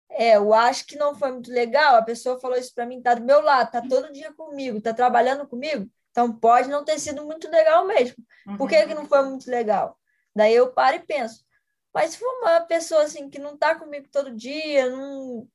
é, 0.10 0.36
eu 0.36 0.54
acho 0.54 0.86
que 0.86 0.98
não 0.98 1.15
foi 1.15 1.32
muito 1.32 1.50
legal. 1.50 1.95
A 1.95 2.02
pessoa 2.02 2.38
falou 2.38 2.58
isso 2.58 2.76
para 2.76 2.86
mim, 2.86 3.02
tá 3.02 3.13
do 3.13 3.24
meu 3.24 3.39
lado, 3.39 3.72
tá 3.72 3.82
todo 3.82 4.12
dia 4.12 4.34
comigo, 4.34 4.82
tá 4.82 4.93
trabalhando 4.93 5.48
comigo. 5.48 5.89
Então 6.12 6.30
pode 6.34 6.67
não 6.67 6.84
ter 6.84 7.00
sido 7.00 7.24
muito 7.26 7.50
legal 7.50 7.86
mesmo. 7.88 8.17
Por 8.58 8.67
que, 8.67 8.86
que 8.86 8.93
não 8.93 9.06
foi 9.06 9.24
muito 9.24 9.50
legal? 9.50 9.98
Daí 10.36 10.54
eu 10.54 10.74
paro 10.74 10.98
e 10.98 11.00
penso: 11.00 11.45
mas 11.93 12.12
se 12.12 12.17
for 12.17 12.28
uma 12.41 12.60
pessoa 12.60 13.04
assim 13.04 13.30
que 13.30 13.39
não 13.39 13.54
está 13.54 13.74
comigo 13.74 14.10
todo 14.12 14.36
dia, 14.36 14.89
não, 14.89 15.48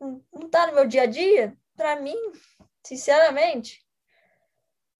não, 0.00 0.24
não 0.32 0.50
tá 0.50 0.66
no 0.66 0.74
meu 0.74 0.88
dia 0.88 1.02
a 1.02 1.06
dia, 1.06 1.56
para 1.78 2.00
mim, 2.00 2.16
sinceramente, 2.84 3.86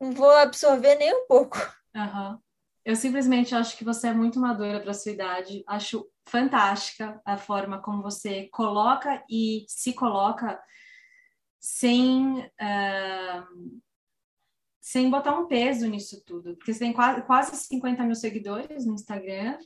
não 0.00 0.12
vou 0.12 0.30
absorver 0.30 0.94
nem 0.94 1.12
um 1.12 1.26
pouco. 1.26 1.58
Uhum. 1.94 2.38
Eu 2.84 2.94
simplesmente 2.94 3.54
acho 3.54 3.76
que 3.76 3.84
você 3.84 4.06
é 4.06 4.14
muito 4.14 4.38
madura 4.38 4.80
para 4.80 4.94
sua 4.94 5.12
idade. 5.12 5.64
Acho 5.66 6.08
fantástica 6.24 7.20
a 7.24 7.36
forma 7.36 7.82
como 7.82 8.00
você 8.00 8.48
coloca 8.52 9.22
e 9.28 9.66
se 9.68 9.92
coloca 9.92 10.62
sem 11.58 12.38
uh, 12.40 13.80
sem 14.80 15.10
botar 15.10 15.36
um 15.36 15.48
peso 15.48 15.86
nisso 15.88 16.24
tudo. 16.24 16.56
Porque 16.56 16.72
você 16.72 16.78
tem 16.78 16.92
quase, 16.92 17.22
quase 17.22 17.56
50 17.56 18.04
mil 18.04 18.14
seguidores 18.14 18.86
no 18.86 18.94
Instagram. 18.94 19.58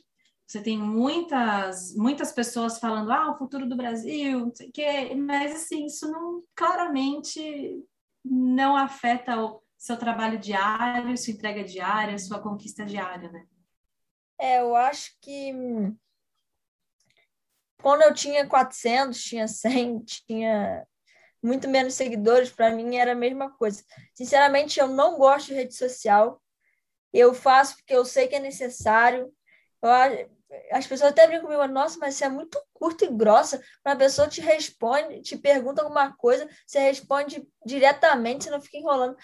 Você 0.45 0.61
tem 0.61 0.77
muitas, 0.77 1.95
muitas 1.95 2.31
pessoas 2.31 2.79
falando, 2.79 3.11
ah, 3.11 3.31
o 3.31 3.37
futuro 3.37 3.67
do 3.67 3.75
Brasil, 3.75 4.39
não 4.39 4.53
sei 4.53 4.69
o 4.69 4.71
quê, 4.71 5.15
mas 5.15 5.55
assim, 5.55 5.85
isso 5.85 6.11
não 6.11 6.43
claramente 6.55 7.83
não 8.23 8.75
afeta 8.75 9.41
o 9.41 9.61
seu 9.77 9.97
trabalho 9.97 10.37
diário, 10.37 11.17
sua 11.17 11.33
entrega 11.33 11.63
diária, 11.63 12.17
sua 12.17 12.41
conquista 12.41 12.85
diária, 12.85 13.31
né? 13.31 13.45
É, 14.39 14.61
eu 14.61 14.75
acho 14.75 15.11
que 15.21 15.53
quando 17.81 18.01
eu 18.01 18.13
tinha 18.13 18.47
400, 18.47 19.21
tinha 19.21 19.47
100, 19.47 19.99
tinha 20.05 20.87
muito 21.43 21.67
menos 21.67 21.93
seguidores, 21.95 22.49
para 22.49 22.71
mim 22.71 22.95
era 22.95 23.11
a 23.11 23.15
mesma 23.15 23.51
coisa. 23.51 23.83
Sinceramente, 24.13 24.79
eu 24.79 24.87
não 24.87 25.17
gosto 25.17 25.47
de 25.47 25.55
rede 25.55 25.75
social. 25.75 26.41
Eu 27.11 27.33
faço 27.33 27.75
porque 27.75 27.93
eu 27.93 28.05
sei 28.05 28.29
que 28.29 28.35
é 28.35 28.39
necessário. 28.39 29.29
Eu, 29.83 30.29
as 30.71 30.87
pessoas 30.87 31.11
até 31.11 31.27
brincam 31.27 31.45
comigo, 31.45 31.67
nossa, 31.67 31.97
mas 31.99 32.15
você 32.15 32.25
é 32.25 32.29
muito 32.29 32.61
curta 32.73 33.05
e 33.05 33.11
grossa. 33.11 33.61
A 33.83 33.95
pessoa 33.95 34.27
te 34.27 34.41
responde, 34.41 35.21
te 35.21 35.37
pergunta 35.37 35.81
alguma 35.81 36.15
coisa, 36.15 36.47
você 36.65 36.79
responde 36.79 37.47
diretamente, 37.65 38.45
você 38.45 38.49
não 38.49 38.61
fica 38.61 38.77
enrolando. 38.77 39.17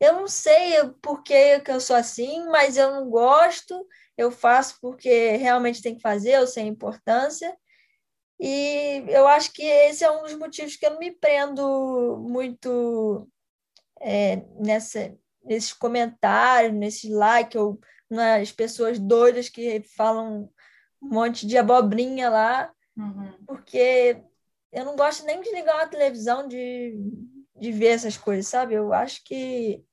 Eu 0.00 0.14
não 0.14 0.28
sei 0.28 0.74
por 1.02 1.22
que, 1.22 1.60
eu 1.66 1.80
sou 1.80 1.96
assim, 1.96 2.46
mas 2.48 2.76
eu 2.76 2.90
não 2.92 3.10
gosto, 3.10 3.86
eu 4.16 4.30
faço 4.30 4.78
porque 4.80 5.36
realmente 5.36 5.82
tem 5.82 5.96
que 5.96 6.02
fazer, 6.02 6.36
eu 6.36 6.46
sei 6.46 6.64
a 6.64 6.66
importância. 6.66 7.56
E 8.40 9.04
eu 9.08 9.26
acho 9.26 9.52
que 9.52 9.62
esse 9.62 10.04
é 10.04 10.10
um 10.10 10.22
dos 10.22 10.34
motivos 10.34 10.76
que 10.76 10.86
eu 10.86 10.90
não 10.92 11.00
me 11.00 11.10
prendo 11.10 12.16
muito 12.28 13.28
é, 14.00 14.36
nessa, 14.60 15.12
nesses 15.44 15.72
comentários, 15.72 16.72
nesses 16.72 17.10
likes, 17.10 17.60
ou 17.60 17.80
nas 18.10 18.50
pessoas 18.52 18.98
doidas 18.98 19.48
que 19.48 19.82
falam 19.96 20.50
um 21.00 21.08
monte 21.08 21.46
de 21.46 21.56
abobrinha 21.56 22.28
lá, 22.28 22.72
uhum. 22.96 23.32
porque 23.46 24.22
eu 24.72 24.84
não 24.84 24.96
gosto 24.96 25.24
nem 25.24 25.40
de 25.40 25.50
ligar 25.52 25.76
uma 25.76 25.86
televisão 25.88 26.46
de, 26.46 26.98
de 27.56 27.72
ver 27.72 27.88
essas 27.88 28.16
coisas, 28.16 28.46
sabe? 28.46 28.74
Eu 28.74 28.92
acho 28.92 29.22
que 29.24 29.84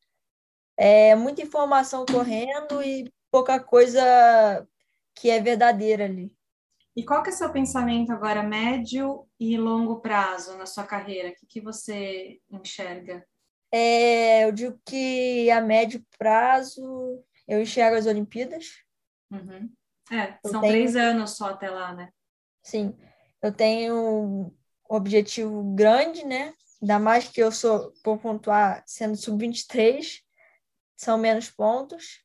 é 0.77 1.15
muita 1.15 1.41
informação 1.41 2.05
correndo 2.05 2.83
e 2.83 3.11
pouca 3.31 3.59
coisa 3.59 4.67
que 5.13 5.29
é 5.29 5.41
verdadeira 5.41 6.05
ali. 6.05 6.33
E 6.95 7.03
qual 7.03 7.21
que 7.21 7.29
é 7.29 7.33
o 7.33 7.35
seu 7.35 7.51
pensamento 7.51 8.11
agora, 8.11 8.41
médio 8.41 9.27
e 9.37 9.57
longo 9.57 9.99
prazo 9.99 10.57
na 10.57 10.65
sua 10.65 10.85
carreira? 10.85 11.29
O 11.29 11.33
que, 11.33 11.45
que 11.45 11.61
você 11.61 12.39
enxerga? 12.49 13.25
É, 13.71 14.45
eu 14.45 14.51
digo 14.53 14.79
que 14.85 15.51
a 15.51 15.59
médio 15.59 16.05
prazo 16.17 17.21
eu 17.47 17.61
enxergo 17.61 17.97
as 17.97 18.05
Olimpíadas. 18.05 18.83
Uhum. 19.31 19.71
É, 20.11 20.37
são 20.45 20.61
tenho... 20.61 20.73
três 20.73 20.95
anos 20.95 21.31
só 21.31 21.49
até 21.49 21.69
lá, 21.69 21.93
né? 21.93 22.09
Sim, 22.63 22.97
eu 23.41 23.51
tenho 23.51 23.95
um 23.95 24.57
objetivo 24.89 25.63
grande, 25.75 26.25
né? 26.25 26.53
Ainda 26.81 26.99
mais 26.99 27.27
que 27.27 27.41
eu 27.41 27.51
sou, 27.51 27.91
por 28.03 28.19
pontuar, 28.19 28.83
sendo 28.85 29.15
sub-23, 29.15 30.21
são 30.95 31.17
menos 31.17 31.49
pontos. 31.49 32.23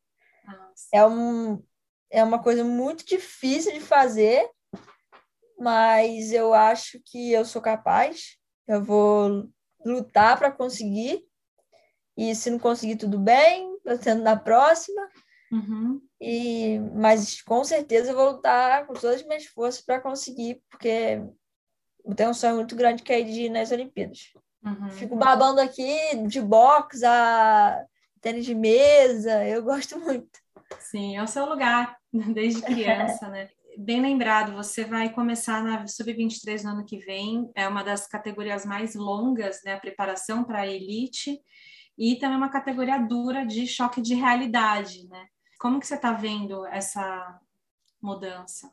É, 0.92 1.04
um, 1.06 1.62
é 2.11 2.22
uma 2.22 2.42
coisa 2.42 2.64
muito 2.64 3.04
difícil 3.04 3.72
de 3.72 3.80
fazer, 3.80 4.48
mas 5.59 6.33
eu 6.33 6.52
acho 6.52 7.00
que 7.04 7.33
eu 7.33 7.44
sou 7.44 7.62
capaz. 7.62 8.37
Eu 8.66 8.83
vou 8.83 9.48
lutar 9.85 10.38
para 10.38 10.52
conseguir. 10.52 11.24
E 12.16 12.35
se 12.35 12.50
não 12.50 12.59
conseguir, 12.59 12.96
tudo 12.96 13.18
bem, 13.18 13.69
eu 13.84 13.98
tento 13.98 14.22
na 14.22 14.36
próxima. 14.36 15.08
Uhum. 15.52 16.00
E, 16.20 16.78
mas 16.94 17.42
com 17.42 17.64
certeza 17.64 18.10
eu 18.10 18.16
vou 18.16 18.32
lutar 18.32 18.86
com 18.86 18.94
todas 18.94 19.16
as 19.16 19.26
minhas 19.26 19.46
forças 19.46 19.80
para 19.80 20.00
conseguir, 20.00 20.62
porque 20.70 21.20
eu 22.04 22.14
tenho 22.14 22.30
um 22.30 22.34
sonho 22.34 22.56
muito 22.56 22.76
grande 22.76 23.02
que 23.02 23.12
é 23.12 23.20
de 23.20 23.42
ir 23.42 23.50
nas 23.50 23.72
Olimpíadas. 23.72 24.32
Uhum. 24.64 24.90
Fico 24.90 25.16
babando 25.16 25.60
aqui 25.60 25.96
de 26.28 26.40
boxe 26.40 27.04
a 27.04 27.84
tênis 28.20 28.44
de 28.44 28.54
mesa, 28.54 29.44
eu 29.46 29.62
gosto 29.62 29.98
muito. 29.98 30.38
Sim, 30.78 31.16
é 31.16 31.22
o 31.22 31.26
seu 31.26 31.46
lugar, 31.46 31.96
desde 32.12 32.62
criança, 32.62 33.28
né? 33.28 33.48
Bem 33.78 34.00
lembrado, 34.00 34.52
você 34.52 34.84
vai 34.84 35.10
começar 35.10 35.62
na 35.62 35.86
Sub-23 35.86 36.64
no 36.64 36.70
ano 36.70 36.84
que 36.84 36.98
vem, 36.98 37.50
é 37.54 37.66
uma 37.66 37.82
das 37.82 38.06
categorias 38.06 38.66
mais 38.66 38.94
longas, 38.94 39.62
né? 39.64 39.74
A 39.74 39.80
preparação 39.80 40.44
para 40.44 40.60
a 40.60 40.66
elite, 40.66 41.40
e 42.00 42.16
também 42.16 42.38
uma 42.38 42.48
categoria 42.48 42.98
dura 42.98 43.44
de 43.44 43.66
choque 43.66 44.00
de 44.00 44.14
realidade, 44.14 45.06
né? 45.06 45.28
Como 45.58 45.78
que 45.78 45.86
você 45.86 45.96
está 45.96 46.14
vendo 46.14 46.64
essa 46.64 47.38
mudança? 48.00 48.72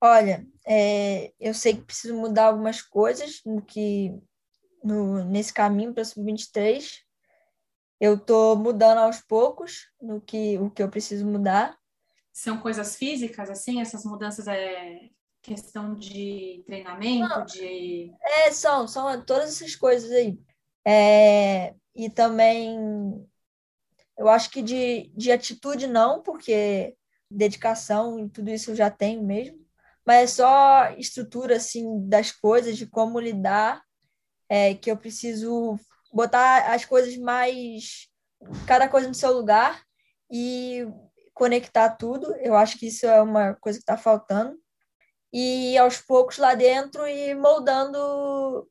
Olha, 0.00 0.44
é, 0.66 1.32
eu 1.38 1.54
sei 1.54 1.76
que 1.76 1.84
preciso 1.84 2.16
mudar 2.16 2.46
algumas 2.46 2.82
coisas 2.82 3.40
no 3.46 3.62
que 3.62 4.12
no, 4.82 5.22
nesse 5.22 5.54
caminho 5.54 5.94
para 5.94 6.04
sub-23. 6.04 6.98
Eu 8.00 8.16
estou 8.16 8.56
mudando 8.56 8.98
aos 8.98 9.20
poucos 9.20 9.88
no 10.02 10.20
que 10.20 10.58
o 10.58 10.68
que 10.68 10.82
eu 10.82 10.90
preciso 10.90 11.24
mudar. 11.24 11.78
São 12.32 12.58
coisas 12.58 12.96
físicas, 12.96 13.48
assim? 13.48 13.80
Essas 13.80 14.04
mudanças 14.04 14.48
é 14.48 15.10
questão 15.40 15.94
de 15.94 16.64
treinamento, 16.66 17.28
Não, 17.28 17.44
de... 17.44 18.12
É, 18.20 18.50
são, 18.50 18.88
são 18.88 19.24
todas 19.24 19.50
essas 19.50 19.76
coisas 19.76 20.10
aí. 20.10 20.36
É, 20.86 21.74
e 21.94 22.08
também 22.08 22.78
eu 24.16 24.28
acho 24.28 24.50
que 24.50 24.62
de, 24.62 25.10
de 25.16 25.32
atitude 25.32 25.86
não, 25.86 26.22
porque 26.22 26.96
dedicação 27.30 28.18
e 28.18 28.28
tudo 28.28 28.50
isso 28.50 28.70
eu 28.70 28.76
já 28.76 28.90
tenho 28.90 29.22
mesmo, 29.22 29.58
mas 30.06 30.22
é 30.22 30.26
só 30.26 30.90
estrutura 30.96 31.56
assim 31.56 32.08
das 32.08 32.30
coisas, 32.30 32.76
de 32.76 32.86
como 32.86 33.18
lidar, 33.18 33.82
é, 34.48 34.74
que 34.74 34.90
eu 34.90 34.96
preciso 34.96 35.76
botar 36.12 36.72
as 36.72 36.84
coisas 36.84 37.16
mais 37.16 38.08
cada 38.66 38.88
coisa 38.88 39.08
no 39.08 39.14
seu 39.14 39.32
lugar 39.32 39.82
e 40.30 40.86
conectar 41.34 41.90
tudo. 41.90 42.34
Eu 42.36 42.56
acho 42.56 42.78
que 42.78 42.86
isso 42.86 43.06
é 43.06 43.20
uma 43.20 43.54
coisa 43.54 43.78
que 43.78 43.82
está 43.82 43.96
faltando. 43.96 44.56
E 45.32 45.76
aos 45.78 45.98
poucos 45.98 46.38
lá 46.38 46.54
dentro 46.54 47.06
e 47.06 47.34
moldando 47.34 48.68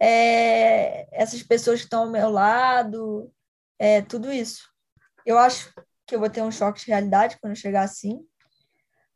é, 0.00 1.08
essas 1.12 1.42
pessoas 1.42 1.80
que 1.80 1.86
estão 1.86 2.04
ao 2.04 2.10
meu 2.10 2.30
lado, 2.30 3.32
é, 3.78 4.02
tudo 4.02 4.32
isso. 4.32 4.68
Eu 5.26 5.38
acho 5.38 5.72
que 6.06 6.14
eu 6.14 6.20
vou 6.20 6.30
ter 6.30 6.42
um 6.42 6.50
choque 6.52 6.80
de 6.80 6.88
realidade 6.88 7.38
quando 7.40 7.56
chegar 7.56 7.82
assim, 7.82 8.20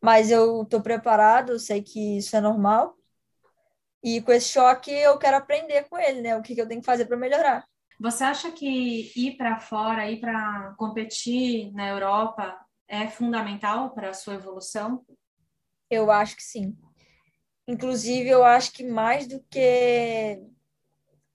mas 0.02 0.30
eu 0.30 0.62
estou 0.62 0.82
preparado, 0.82 1.52
eu 1.52 1.58
sei 1.58 1.82
que 1.82 2.18
isso 2.18 2.36
é 2.36 2.40
normal 2.40 2.96
E 4.02 4.20
com 4.22 4.32
esse 4.32 4.48
choque 4.48 4.90
eu 4.90 5.18
quero 5.18 5.36
aprender 5.36 5.86
com 5.88 5.98
ele, 5.98 6.22
né? 6.22 6.36
O 6.36 6.42
que, 6.42 6.54
que 6.54 6.60
eu 6.60 6.68
tenho 6.68 6.80
que 6.80 6.86
fazer 6.86 7.04
para 7.04 7.16
melhorar. 7.16 7.66
Você 7.98 8.24
acha 8.24 8.50
que 8.50 9.12
ir 9.14 9.36
para 9.36 9.58
fora, 9.58 10.10
ir 10.10 10.20
para 10.20 10.74
competir 10.78 11.70
na 11.74 11.88
Europa 11.88 12.58
é 12.88 13.06
fundamental 13.08 13.90
para 13.90 14.08
a 14.08 14.14
sua 14.14 14.34
evolução? 14.34 15.04
Eu 15.90 16.10
acho 16.10 16.36
que 16.36 16.42
sim. 16.42 16.76
Inclusive, 17.68 18.28
eu 18.28 18.42
acho 18.42 18.72
que 18.72 18.84
mais 18.84 19.26
do 19.26 19.40
que 19.50 20.40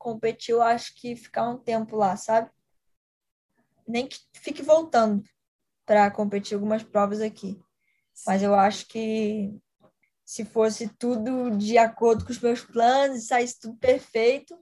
competir, 0.06 0.52
eu 0.52 0.62
acho 0.62 0.94
que 0.94 1.16
ficar 1.16 1.50
um 1.50 1.58
tempo 1.58 1.96
lá, 1.96 2.16
sabe? 2.16 2.52
Nem 3.88 4.08
que 4.08 4.20
fique 4.36 4.62
voltando 4.62 5.24
para 5.84 6.12
competir 6.12 6.54
algumas 6.54 6.84
provas 6.84 7.22
aqui. 7.22 7.60
Mas 8.28 8.44
eu 8.44 8.54
acho 8.54 8.88
que 8.88 9.60
se 10.24 10.46
fosse 10.46 10.88
tudo 11.00 11.58
de 11.58 11.80
acordo 11.80 12.24
com 12.24 12.32
os 12.32 12.40
meus 12.40 12.62
planos 12.62 13.18
e 13.18 13.26
saísse 13.26 13.60
tudo 13.60 13.78
perfeito, 13.78 14.56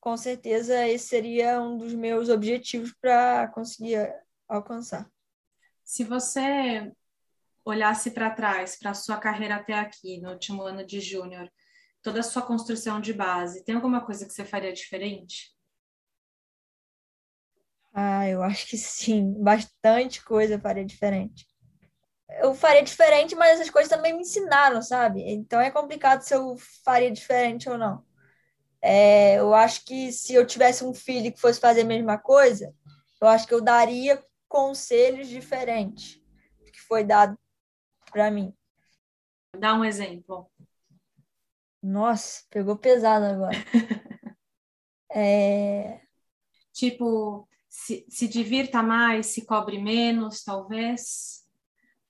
com 0.00 0.16
certeza 0.16 0.88
esse 0.88 1.06
seria 1.06 1.60
um 1.62 1.78
dos 1.78 1.94
meus 1.94 2.28
objetivos 2.28 2.92
para 3.00 3.46
conseguir 3.48 4.12
alcançar. 4.48 5.08
Se 5.84 6.02
você 6.02 6.92
olhasse 7.64 8.10
para 8.10 8.30
trás, 8.30 8.76
para 8.76 8.90
a 8.90 8.94
sua 8.94 9.18
carreira 9.18 9.54
até 9.54 9.74
aqui, 9.74 10.20
no 10.20 10.32
último 10.32 10.62
ano 10.62 10.84
de 10.84 11.00
júnior, 11.00 11.48
toda 12.04 12.20
a 12.20 12.22
sua 12.22 12.42
construção 12.42 13.00
de 13.00 13.14
base, 13.14 13.64
tem 13.64 13.74
alguma 13.74 14.04
coisa 14.04 14.26
que 14.26 14.32
você 14.32 14.44
faria 14.44 14.72
diferente? 14.74 15.54
Ah, 17.94 18.28
eu 18.28 18.42
acho 18.42 18.68
que 18.68 18.76
sim, 18.76 19.32
bastante 19.42 20.22
coisa 20.22 20.60
faria 20.60 20.84
diferente. 20.84 21.46
Eu 22.42 22.54
faria 22.54 22.82
diferente, 22.82 23.34
mas 23.34 23.58
essas 23.58 23.70
coisas 23.70 23.88
também 23.88 24.12
me 24.12 24.20
ensinaram, 24.20 24.82
sabe? 24.82 25.22
Então 25.22 25.60
é 25.60 25.70
complicado 25.70 26.20
se 26.20 26.34
eu 26.34 26.56
faria 26.84 27.10
diferente 27.10 27.70
ou 27.70 27.78
não. 27.78 28.04
É, 28.82 29.36
eu 29.38 29.54
acho 29.54 29.82
que 29.86 30.12
se 30.12 30.34
eu 30.34 30.46
tivesse 30.46 30.84
um 30.84 30.92
filho 30.92 31.32
que 31.32 31.40
fosse 31.40 31.58
fazer 31.58 31.82
a 31.82 31.86
mesma 31.86 32.18
coisa, 32.18 32.74
eu 33.18 33.28
acho 33.28 33.46
que 33.46 33.54
eu 33.54 33.62
daria 33.62 34.22
conselhos 34.46 35.26
diferentes 35.26 36.20
do 36.58 36.70
que 36.70 36.80
foi 36.82 37.02
dado 37.02 37.38
para 38.10 38.30
mim. 38.30 38.52
Dá 39.58 39.74
um 39.74 39.84
exemplo. 39.84 40.50
Nossa, 41.84 42.42
pegou 42.48 42.78
pesado 42.78 43.26
agora. 43.26 43.58
é... 45.12 46.00
Tipo, 46.72 47.46
se, 47.68 48.06
se 48.08 48.26
divirta 48.26 48.82
mais, 48.82 49.26
se 49.26 49.44
cobre 49.44 49.78
menos, 49.78 50.42
talvez? 50.42 51.44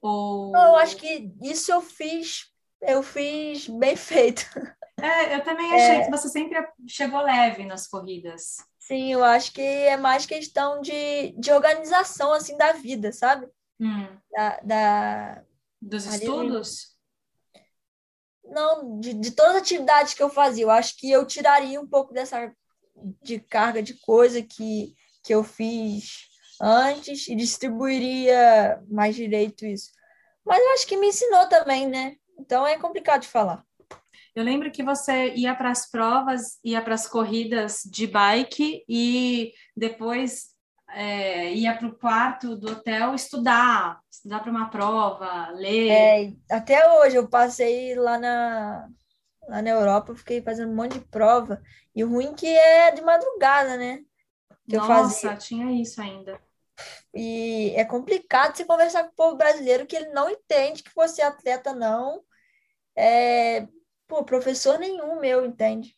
Ou... 0.00 0.54
Eu 0.54 0.76
acho 0.76 0.96
que 0.96 1.28
isso 1.42 1.72
eu 1.72 1.80
fiz, 1.80 2.52
eu 2.80 3.02
fiz 3.02 3.66
bem 3.66 3.96
feito. 3.98 4.44
É, 4.96 5.34
eu 5.34 5.42
também 5.42 5.66
achei 5.74 5.96
é... 5.96 6.04
que 6.04 6.10
você 6.10 6.28
sempre 6.28 6.56
chegou 6.86 7.20
leve 7.20 7.66
nas 7.66 7.88
corridas. 7.88 8.58
Sim, 8.78 9.12
eu 9.12 9.24
acho 9.24 9.52
que 9.52 9.60
é 9.60 9.96
mais 9.96 10.24
questão 10.24 10.80
de, 10.80 11.32
de 11.32 11.50
organização, 11.50 12.32
assim, 12.32 12.56
da 12.56 12.72
vida, 12.74 13.10
sabe? 13.10 13.48
Hum. 13.80 14.06
Da, 14.30 14.60
da... 14.62 15.44
Dos 15.82 16.06
estudos? 16.06 16.93
Não, 18.44 19.00
de, 19.00 19.14
de 19.14 19.30
todas 19.30 19.56
as 19.56 19.62
atividades 19.62 20.14
que 20.14 20.22
eu 20.22 20.28
fazia. 20.28 20.64
Eu 20.64 20.70
acho 20.70 20.96
que 20.96 21.10
eu 21.10 21.26
tiraria 21.26 21.80
um 21.80 21.86
pouco 21.86 22.12
dessa 22.12 22.52
de 23.22 23.40
carga 23.40 23.82
de 23.82 23.94
coisa 23.94 24.42
que, 24.42 24.94
que 25.22 25.34
eu 25.34 25.42
fiz 25.42 26.28
antes 26.60 27.28
e 27.28 27.34
distribuiria 27.34 28.80
mais 28.88 29.16
direito 29.16 29.66
isso. 29.66 29.90
Mas 30.44 30.60
eu 30.60 30.72
acho 30.74 30.86
que 30.86 30.96
me 30.96 31.08
ensinou 31.08 31.48
também, 31.48 31.88
né? 31.88 32.16
Então 32.38 32.66
é 32.66 32.78
complicado 32.78 33.22
de 33.22 33.28
falar. 33.28 33.64
Eu 34.34 34.42
lembro 34.42 34.70
que 34.70 34.82
você 34.82 35.32
ia 35.34 35.54
para 35.54 35.70
as 35.70 35.88
provas, 35.88 36.58
ia 36.64 36.82
para 36.82 36.94
as 36.94 37.06
corridas 37.06 37.82
de 37.84 38.06
bike 38.06 38.84
e 38.88 39.52
depois 39.76 40.53
é, 40.94 41.52
ia 41.52 41.76
para 41.76 41.88
o 41.88 41.94
quarto 41.94 42.56
do 42.56 42.72
hotel 42.72 43.14
estudar, 43.14 44.00
estudar 44.10 44.40
para 44.40 44.50
uma 44.50 44.70
prova, 44.70 45.50
ler. 45.50 45.90
É, 45.90 46.32
até 46.50 46.88
hoje 46.98 47.16
eu 47.16 47.28
passei 47.28 47.94
lá 47.94 48.18
na, 48.18 48.88
lá 49.48 49.62
na 49.62 49.70
Europa, 49.70 50.12
eu 50.12 50.16
fiquei 50.16 50.40
fazendo 50.40 50.70
um 50.70 50.76
monte 50.76 50.98
de 50.98 51.04
prova. 51.06 51.60
E 51.94 52.04
o 52.04 52.08
ruim 52.08 52.34
que 52.34 52.46
é 52.46 52.90
de 52.92 53.02
madrugada, 53.02 53.76
né? 53.76 54.00
Que 54.68 54.76
Nossa, 54.76 55.36
tinha 55.36 55.70
isso 55.72 56.00
ainda. 56.00 56.40
E 57.12 57.72
é 57.76 57.84
complicado 57.84 58.56
você 58.56 58.64
conversar 58.64 59.04
com 59.04 59.10
o 59.10 59.14
povo 59.14 59.36
brasileiro 59.36 59.86
que 59.86 59.94
ele 59.94 60.08
não 60.08 60.28
entende 60.30 60.82
que 60.82 60.94
você 60.94 61.22
é 61.22 61.26
atleta, 61.26 61.72
não. 61.72 62.22
É, 62.96 63.68
Pô, 64.06 64.22
professor 64.24 64.78
nenhum 64.78 65.18
meu, 65.18 65.44
entende? 65.44 65.96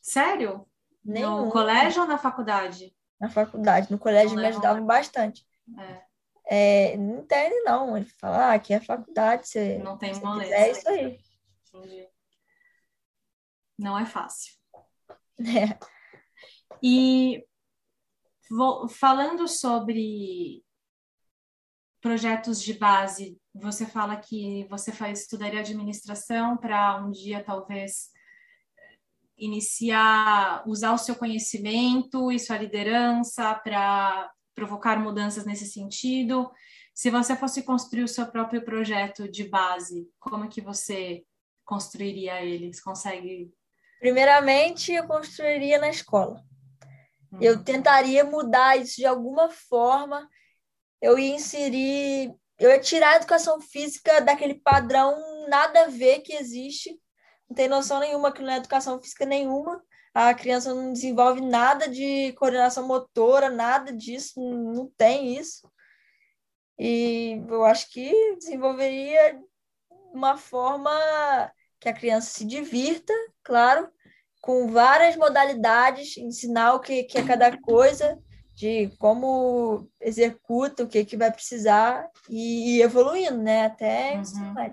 Sério? 0.00 0.66
Nenhum. 1.04 1.46
No 1.46 1.50
colégio 1.50 2.02
ou 2.02 2.08
na 2.08 2.18
faculdade? 2.18 2.94
Na 3.20 3.28
faculdade. 3.28 3.90
No 3.90 3.98
colégio 3.98 4.36
não 4.36 4.42
me 4.42 4.48
ajudavam 4.48 4.84
bastante. 4.84 5.46
É. 5.78 6.08
É, 6.50 6.96
não 6.96 7.18
entende, 7.18 7.60
não. 7.62 7.96
Ele 7.96 8.06
fala, 8.06 8.46
ah, 8.46 8.54
aqui 8.54 8.72
é 8.72 8.80
faculdade, 8.80 9.48
você. 9.48 9.78
Não 9.78 9.98
tem 9.98 10.14
moleza. 10.20 10.54
É 10.54 10.70
isso 10.70 10.88
aí. 10.88 11.20
Entendi. 11.74 12.08
Não 13.78 13.98
é 13.98 14.06
fácil. 14.06 14.56
É. 15.40 15.78
E 16.82 17.46
vou, 18.50 18.88
falando 18.88 19.46
sobre 19.46 20.64
projetos 22.00 22.60
de 22.60 22.74
base 22.74 23.40
você 23.60 23.84
fala 23.86 24.16
que 24.16 24.66
você 24.68 24.92
faz 24.92 25.20
estudaria 25.20 25.60
administração 25.60 26.56
para 26.56 26.96
um 27.04 27.10
dia 27.10 27.42
talvez 27.42 28.10
iniciar, 29.38 30.62
usar 30.66 30.92
o 30.92 30.98
seu 30.98 31.14
conhecimento 31.14 32.32
e 32.32 32.38
sua 32.38 32.58
liderança 32.58 33.54
para 33.54 34.30
provocar 34.54 34.98
mudanças 34.98 35.44
nesse 35.46 35.66
sentido. 35.66 36.50
Se 36.94 37.10
você 37.10 37.36
fosse 37.36 37.62
construir 37.62 38.02
o 38.02 38.08
seu 38.08 38.26
próprio 38.26 38.64
projeto 38.64 39.30
de 39.30 39.44
base, 39.44 40.08
como 40.18 40.48
que 40.48 40.60
você 40.60 41.22
construiria 41.64 42.42
ele? 42.42 42.72
Você 42.72 42.82
consegue? 42.82 43.52
Primeiramente, 44.00 44.92
eu 44.92 45.06
construiria 45.06 45.78
na 45.78 45.88
escola. 45.88 46.42
Hum. 47.32 47.38
Eu 47.40 47.62
tentaria 47.62 48.24
mudar 48.24 48.76
isso 48.76 48.96
de 48.96 49.06
alguma 49.06 49.48
forma. 49.48 50.28
Eu 51.00 51.18
ia 51.18 51.34
inserir 51.34 52.34
eu 52.58 52.70
ia 52.70 52.80
tirar 52.80 53.10
a 53.10 53.16
educação 53.16 53.60
física 53.60 54.20
daquele 54.20 54.54
padrão 54.54 55.46
nada 55.48 55.84
a 55.84 55.88
ver 55.88 56.20
que 56.20 56.32
existe. 56.32 56.98
Não 57.48 57.54
tem 57.54 57.68
noção 57.68 58.00
nenhuma 58.00 58.32
que 58.32 58.42
não 58.42 58.52
é 58.52 58.56
educação 58.56 59.00
física 59.00 59.24
nenhuma. 59.24 59.82
A 60.12 60.34
criança 60.34 60.74
não 60.74 60.92
desenvolve 60.92 61.40
nada 61.40 61.88
de 61.88 62.32
coordenação 62.32 62.86
motora, 62.86 63.48
nada 63.48 63.92
disso, 63.92 64.40
não 64.40 64.90
tem 64.96 65.36
isso. 65.36 65.70
E 66.78 67.42
eu 67.48 67.64
acho 67.64 67.90
que 67.90 68.36
desenvolveria 68.36 69.40
uma 70.12 70.36
forma 70.36 70.90
que 71.80 71.88
a 71.88 71.92
criança 71.92 72.30
se 72.30 72.44
divirta, 72.44 73.12
claro, 73.42 73.88
com 74.40 74.68
várias 74.68 75.16
modalidades, 75.16 76.16
ensinar 76.16 76.74
o 76.74 76.80
que, 76.80 77.04
que 77.04 77.18
é 77.18 77.26
cada 77.26 77.56
coisa, 77.58 78.18
de 78.54 78.90
como 78.98 79.88
executa, 80.00 80.82
o 80.82 80.88
que, 80.88 81.04
que 81.04 81.16
vai 81.16 81.30
precisar 81.30 82.08
e 82.28 82.76
ir 82.76 82.82
evoluindo, 82.82 83.38
né? 83.38 83.66
Até 83.66 84.16
uhum. 84.16 84.72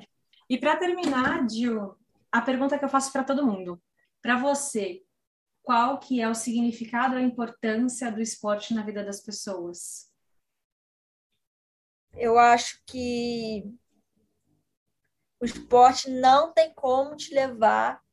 E 0.50 0.58
para 0.58 0.78
terminar, 0.78 1.48
Gil, 1.50 1.96
a 2.38 2.42
pergunta 2.42 2.78
que 2.78 2.86
eu 2.86 2.90
faço 2.90 3.12
para 3.12 3.24
todo 3.24 3.46
mundo. 3.46 3.82
Para 4.22 4.38
você, 4.38 5.04
qual 5.64 6.00
que 6.00 6.22
é 6.22 6.28
o 6.28 6.36
significado, 6.36 7.16
a 7.16 7.22
importância 7.22 8.12
do 8.12 8.22
esporte 8.22 8.74
na 8.74 8.84
vida 8.84 9.04
das 9.04 9.22
pessoas? 9.22 10.12
Eu 12.14 12.38
acho 12.38 12.82
que 12.86 13.64
o 15.40 15.46
esporte 15.46 16.10
não 16.10 16.54
tem 16.54 16.74
como 16.74 17.16
te 17.16 17.34
levar 17.34 18.04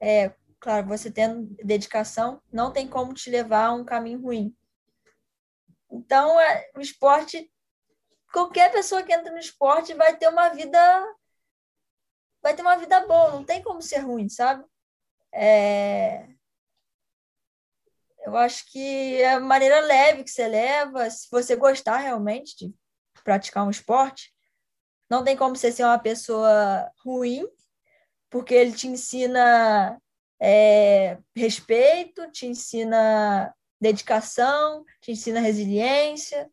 é, 0.00 0.34
claro, 0.60 0.86
você 0.86 1.10
tendo 1.10 1.46
dedicação, 1.64 2.42
não 2.52 2.72
tem 2.72 2.86
como 2.88 3.14
te 3.14 3.30
levar 3.30 3.66
a 3.66 3.72
um 3.72 3.84
caminho 3.84 4.20
ruim. 4.20 4.56
Então, 5.90 6.38
é, 6.38 6.70
o 6.76 6.80
esporte, 6.80 7.50
qualquer 8.32 8.70
pessoa 8.70 9.02
que 9.02 9.12
entra 9.12 9.32
no 9.32 9.38
esporte 9.38 9.94
vai 9.94 10.16
ter 10.16 10.28
uma 10.28 10.50
vida 10.50 10.78
vai 12.48 12.56
ter 12.56 12.62
uma 12.62 12.76
vida 12.76 13.06
boa, 13.06 13.32
não 13.32 13.44
tem 13.44 13.62
como 13.62 13.82
ser 13.82 13.98
ruim, 13.98 14.28
sabe? 14.28 14.64
É... 15.32 16.26
Eu 18.24 18.36
acho 18.36 18.70
que 18.70 19.16
é 19.22 19.34
a 19.34 19.40
maneira 19.40 19.80
leve 19.80 20.24
que 20.24 20.30
você 20.30 20.48
leva, 20.48 21.10
se 21.10 21.28
você 21.30 21.56
gostar 21.56 21.98
realmente 21.98 22.56
de 22.56 22.74
praticar 23.22 23.66
um 23.66 23.70
esporte, 23.70 24.34
não 25.10 25.22
tem 25.22 25.36
como 25.36 25.56
você 25.56 25.70
ser 25.70 25.84
uma 25.84 25.98
pessoa 25.98 26.90
ruim, 27.04 27.46
porque 28.30 28.54
ele 28.54 28.72
te 28.72 28.88
ensina 28.88 30.00
é, 30.40 31.18
respeito, 31.36 32.30
te 32.30 32.46
ensina 32.46 33.54
dedicação, 33.80 34.84
te 35.00 35.12
ensina 35.12 35.40
resiliência. 35.40 36.50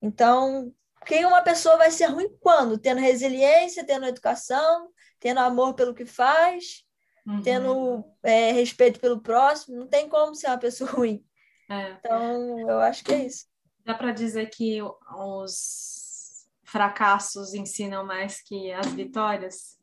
Então, 0.00 0.72
quem 1.04 1.24
uma 1.24 1.42
pessoa 1.42 1.76
vai 1.76 1.90
ser 1.90 2.06
ruim 2.06 2.28
quando? 2.40 2.78
Tendo 2.78 3.00
resiliência, 3.00 3.86
tendo 3.86 4.06
educação, 4.06 4.90
tendo 5.18 5.40
amor 5.40 5.74
pelo 5.74 5.94
que 5.94 6.06
faz. 6.06 6.84
uhum. 7.26 7.42
tendo 7.42 8.04
é, 8.22 8.52
respeito 8.52 9.00
pelo 9.00 9.20
próximo, 9.20 9.76
não 9.76 9.88
tem 9.88 10.08
como 10.08 10.34
ser 10.34 10.48
uma 10.48 10.58
pessoa 10.58 10.90
ruim. 10.92 11.24
É. 11.68 11.92
Então, 11.92 12.60
eu 12.68 12.80
acho 12.80 13.04
que 13.04 13.12
é 13.12 13.24
isso. 13.26 13.46
Dá 13.84 13.94
para 13.94 14.12
dizer 14.12 14.50
que 14.50 14.80
os 14.82 16.48
fracassos 16.64 17.54
ensinam 17.54 18.04
mais 18.04 18.42
que 18.42 18.72
as 18.72 18.86
vitórias? 18.88 19.76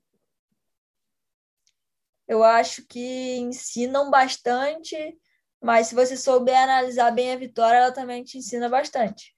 Eu 2.27 2.43
acho 2.43 2.86
que 2.86 3.38
ensinam 3.38 4.09
bastante, 4.09 4.95
mas 5.61 5.88
se 5.88 5.95
você 5.95 6.15
souber 6.15 6.57
analisar 6.57 7.11
bem 7.11 7.31
a 7.31 7.38
vitória, 7.38 7.77
ela 7.77 7.91
também 7.91 8.23
te 8.23 8.38
ensina 8.38 8.69
bastante. 8.69 9.36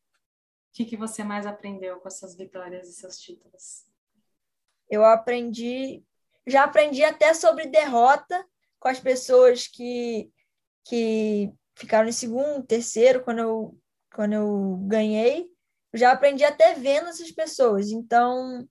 O 0.70 0.74
que, 0.74 0.86
que 0.86 0.98
você 0.98 1.24
mais 1.24 1.46
aprendeu 1.46 2.00
com 2.00 2.08
essas 2.08 2.36
vitórias 2.36 2.88
e 2.90 2.94
seus 2.94 3.18
títulos? 3.20 3.86
Eu 4.90 5.04
aprendi, 5.04 6.04
já 6.48 6.64
aprendi 6.64 7.04
até 7.04 7.34
sobre 7.34 7.68
derrota 7.68 8.46
com 8.80 8.88
as 8.88 9.00
pessoas 9.00 9.68
que, 9.68 10.30
que 10.86 11.52
ficaram 11.76 12.08
em 12.08 12.12
segundo, 12.12 12.66
terceiro, 12.66 13.24
quando 13.24 13.40
eu, 13.40 13.78
quando 14.14 14.34
eu 14.34 14.78
ganhei. 14.88 15.48
Eu 15.92 16.00
já 16.00 16.12
aprendi 16.12 16.44
até 16.44 16.74
vendo 16.74 17.10
essas 17.10 17.32
pessoas. 17.32 17.90
Então, 17.90 18.68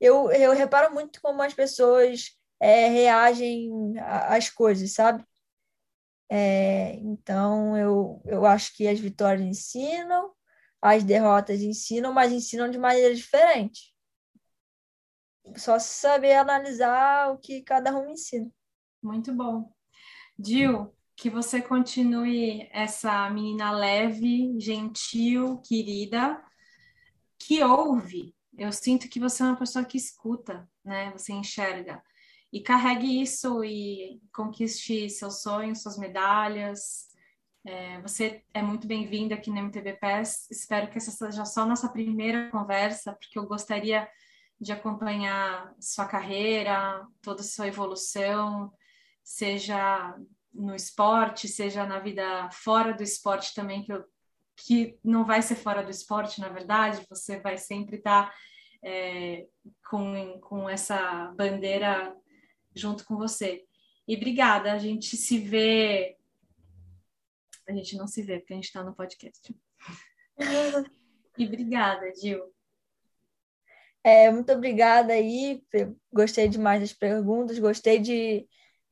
eu, 0.00 0.30
eu 0.32 0.52
reparo 0.52 0.92
muito 0.92 1.20
como 1.20 1.42
as 1.42 1.54
pessoas 1.54 2.36
é, 2.60 2.88
reagem 2.88 3.70
às 4.00 4.50
coisas, 4.50 4.92
sabe? 4.92 5.24
É, 6.28 6.94
então, 6.96 7.76
eu, 7.76 8.22
eu 8.24 8.46
acho 8.46 8.74
que 8.76 8.88
as 8.88 8.98
vitórias 8.98 9.46
ensinam, 9.46 10.32
as 10.80 11.04
derrotas 11.04 11.60
ensinam, 11.60 12.12
mas 12.12 12.32
ensinam 12.32 12.70
de 12.70 12.78
maneira 12.78 13.14
diferente. 13.14 13.93
Só 15.56 15.78
saber 15.78 16.34
analisar 16.34 17.32
o 17.32 17.38
que 17.38 17.62
cada 17.62 17.96
um 17.96 18.10
ensina. 18.10 18.50
Muito 19.02 19.32
bom. 19.32 19.70
Dil, 20.38 20.92
que 21.16 21.30
você 21.30 21.60
continue 21.60 22.68
essa 22.72 23.28
menina 23.30 23.70
leve, 23.70 24.58
gentil, 24.58 25.58
querida, 25.58 26.42
que 27.38 27.62
ouve. 27.62 28.34
Eu 28.56 28.72
sinto 28.72 29.08
que 29.08 29.20
você 29.20 29.42
é 29.42 29.46
uma 29.46 29.58
pessoa 29.58 29.84
que 29.84 29.96
escuta, 29.96 30.68
né? 30.84 31.10
Você 31.12 31.32
enxerga. 31.32 32.02
E 32.52 32.60
carregue 32.60 33.20
isso 33.20 33.64
e 33.64 34.20
conquiste 34.32 35.10
seus 35.10 35.42
sonhos, 35.42 35.82
suas 35.82 35.98
medalhas. 35.98 37.08
É, 37.66 38.00
você 38.00 38.44
é 38.52 38.62
muito 38.62 38.86
bem-vinda 38.86 39.34
aqui 39.34 39.50
no 39.50 39.58
MTB 39.58 39.94
PES. 39.94 40.50
Espero 40.50 40.88
que 40.88 40.98
essa 40.98 41.10
seja 41.10 41.44
só 41.44 41.66
nossa 41.66 41.88
primeira 41.88 42.50
conversa, 42.50 43.12
porque 43.12 43.38
eu 43.38 43.46
gostaria 43.46 44.08
de 44.60 44.72
acompanhar 44.72 45.74
sua 45.80 46.06
carreira, 46.06 47.06
toda 47.20 47.40
a 47.40 47.44
sua 47.44 47.66
evolução, 47.66 48.72
seja 49.22 50.16
no 50.52 50.74
esporte, 50.74 51.48
seja 51.48 51.84
na 51.84 51.98
vida 51.98 52.48
fora 52.50 52.94
do 52.94 53.02
esporte 53.02 53.54
também, 53.54 53.82
que, 53.82 53.92
eu, 53.92 54.04
que 54.56 54.98
não 55.02 55.24
vai 55.24 55.42
ser 55.42 55.56
fora 55.56 55.82
do 55.82 55.90
esporte, 55.90 56.40
na 56.40 56.48
verdade, 56.48 57.04
você 57.10 57.40
vai 57.40 57.58
sempre 57.58 57.96
estar 57.96 58.32
é, 58.82 59.46
com, 59.88 60.38
com 60.40 60.68
essa 60.68 61.32
bandeira 61.36 62.14
junto 62.74 63.04
com 63.04 63.16
você. 63.16 63.64
E 64.06 64.16
obrigada, 64.16 64.72
a 64.72 64.78
gente 64.78 65.16
se 65.16 65.38
vê. 65.38 66.16
A 67.66 67.72
gente 67.72 67.96
não 67.96 68.06
se 68.06 68.22
vê, 68.22 68.38
porque 68.38 68.52
a 68.52 68.56
gente 68.56 68.66
está 68.66 68.84
no 68.84 68.94
podcast. 68.94 69.54
e 71.38 71.46
obrigada, 71.46 72.12
Gil. 72.14 72.53
É, 74.04 74.30
muito 74.30 74.52
obrigada 74.52 75.14
aí, 75.14 75.62
gostei 76.12 76.46
demais 76.46 76.78
das 76.78 76.92
perguntas, 76.92 77.58
gostei 77.58 77.98
de, 77.98 78.46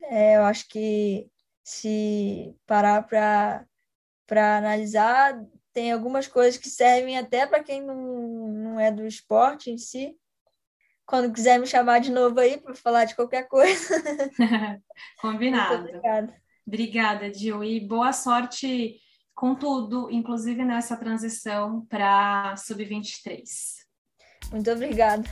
é, 0.04 0.36
eu 0.36 0.44
acho 0.44 0.66
que 0.68 1.30
se 1.62 2.56
parar 2.66 3.06
para 3.06 4.56
analisar, 4.56 5.38
tem 5.72 5.92
algumas 5.92 6.26
coisas 6.26 6.58
que 6.58 6.68
servem 6.68 7.18
até 7.18 7.46
para 7.46 7.62
quem 7.62 7.82
não, 7.82 8.48
não 8.48 8.80
é 8.80 8.90
do 8.90 9.06
esporte 9.06 9.70
em 9.70 9.76
si. 9.76 10.16
Quando 11.04 11.32
quiser 11.32 11.58
me 11.58 11.66
chamar 11.66 11.98
de 11.98 12.10
novo 12.10 12.40
aí 12.40 12.58
para 12.58 12.74
falar 12.74 13.04
de 13.04 13.14
qualquer 13.14 13.46
coisa. 13.48 13.94
Combinado. 15.20 15.84
obrigada. 15.84 16.42
Obrigada, 16.66 17.34
Gil. 17.34 17.62
E 17.62 17.80
boa 17.80 18.12
sorte 18.12 18.98
com 19.34 19.54
tudo, 19.54 20.10
inclusive 20.10 20.64
nessa 20.64 20.96
transição 20.96 21.84
para 21.86 22.54
Sub-23. 22.56 23.81
Muito 24.52 24.70
obrigada. 24.70 25.24